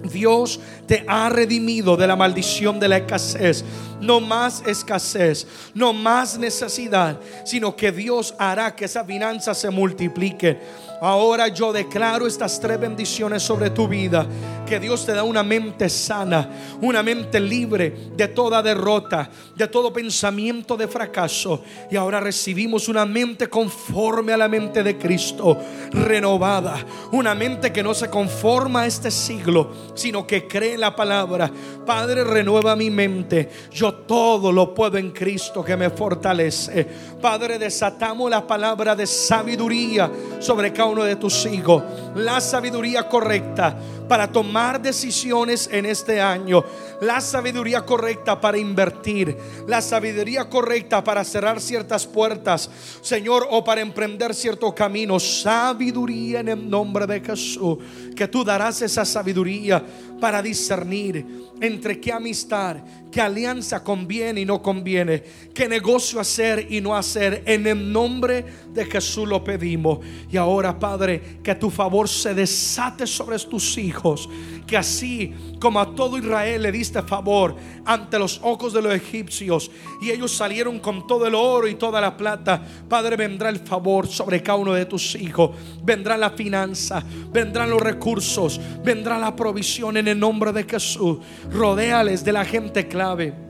[0.02, 3.64] Dios te ha redimido de la maldición de la escasez.
[4.00, 10.58] No más escasez, no más necesidad, sino que Dios hará que esa finanza se multiplique.
[11.00, 14.26] Ahora yo declaro estas tres bendiciones sobre tu vida.
[14.66, 16.48] Que Dios te da una mente sana,
[16.80, 21.64] una mente libre de toda derrota, de todo pensamiento de fracaso.
[21.90, 25.58] Y ahora recibimos una mente conforme a la mente de Cristo,
[25.90, 26.84] renovada.
[27.12, 31.50] Una mente que no se conforma a este siglo, sino que cree la palabra.
[31.84, 33.48] Padre, renueva mi mente.
[33.72, 36.86] Yo todo lo puedo en Cristo que me fortalece.
[37.20, 41.82] Padre, desatamos la palabra de sabiduría sobre cada uno de tus hijos.
[42.14, 43.76] La sabiduría correcta
[44.08, 46.64] para tomar decisiones en este año.
[47.00, 49.36] La sabiduría correcta para invertir.
[49.68, 52.70] La sabiduría correcta para cerrar ciertas puertas.
[53.02, 55.20] Señor, o para emprender cierto camino.
[55.20, 57.78] Sabiduría en el nombre de Jesús.
[58.16, 59.84] Que tú darás esa sabiduría
[60.20, 62.76] para discernir entre qué amistad,
[63.10, 65.22] qué alianza conviene y no conviene,
[65.54, 69.98] qué negocio hacer y no En el nombre de Jesús lo pedimos.
[70.30, 74.28] Y ahora, Padre, que tu favor se desate sobre tus hijos,
[74.66, 79.70] que así como a todo Israel le diste favor ante los ojos de los egipcios
[80.00, 84.06] y ellos salieron con todo el oro y toda la plata, Padre, vendrá el favor
[84.06, 85.50] sobre cada uno de tus hijos,
[85.82, 87.02] vendrá la finanza,
[87.32, 91.18] vendrán los recursos, vendrá la provisión en el nombre de Jesús.
[91.50, 93.49] Rodéales de la gente clave.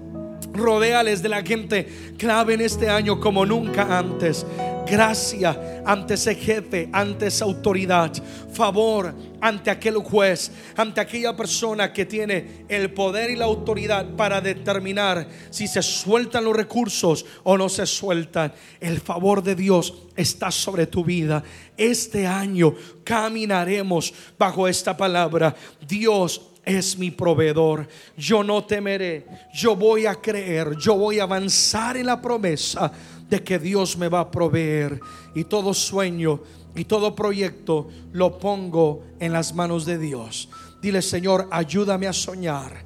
[0.53, 4.45] Rodéales de la gente clave en este año como nunca antes.
[4.87, 8.13] Gracia ante ese jefe, ante esa autoridad.
[8.53, 14.41] Favor ante aquel juez, ante aquella persona que tiene el poder y la autoridad para
[14.41, 18.53] determinar si se sueltan los recursos o no se sueltan.
[18.81, 21.43] El favor de Dios está sobre tu vida.
[21.77, 22.75] Este año
[23.05, 25.55] caminaremos bajo esta palabra.
[25.87, 27.89] Dios es mi proveedor.
[28.17, 29.27] Yo no temeré.
[29.53, 30.77] Yo voy a creer.
[30.77, 32.91] Yo voy a avanzar en la promesa
[33.29, 35.01] de que Dios me va a proveer.
[35.35, 36.41] Y todo sueño
[36.75, 40.49] y todo proyecto lo pongo en las manos de Dios.
[40.81, 42.85] Dile, Señor, ayúdame a soñar.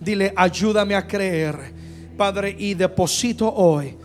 [0.00, 1.72] Dile, ayúdame a creer.
[2.16, 3.96] Padre, y deposito hoy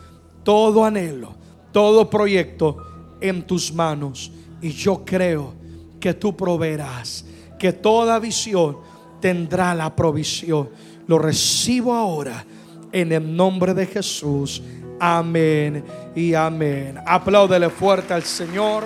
[0.44, 1.34] todo anhelo,
[1.72, 2.78] todo proyecto
[3.22, 4.32] en tus manos.
[4.62, 5.54] Y yo creo
[6.00, 7.26] que tú proveerás,
[7.60, 8.78] que toda visión
[9.22, 10.70] tendrá la provisión.
[11.08, 12.44] Lo recibo ahora
[12.92, 14.62] en el nombre de Jesús.
[15.00, 15.84] Amén
[16.16, 17.00] y amén.
[17.06, 18.84] Apláudele fuerte al Señor.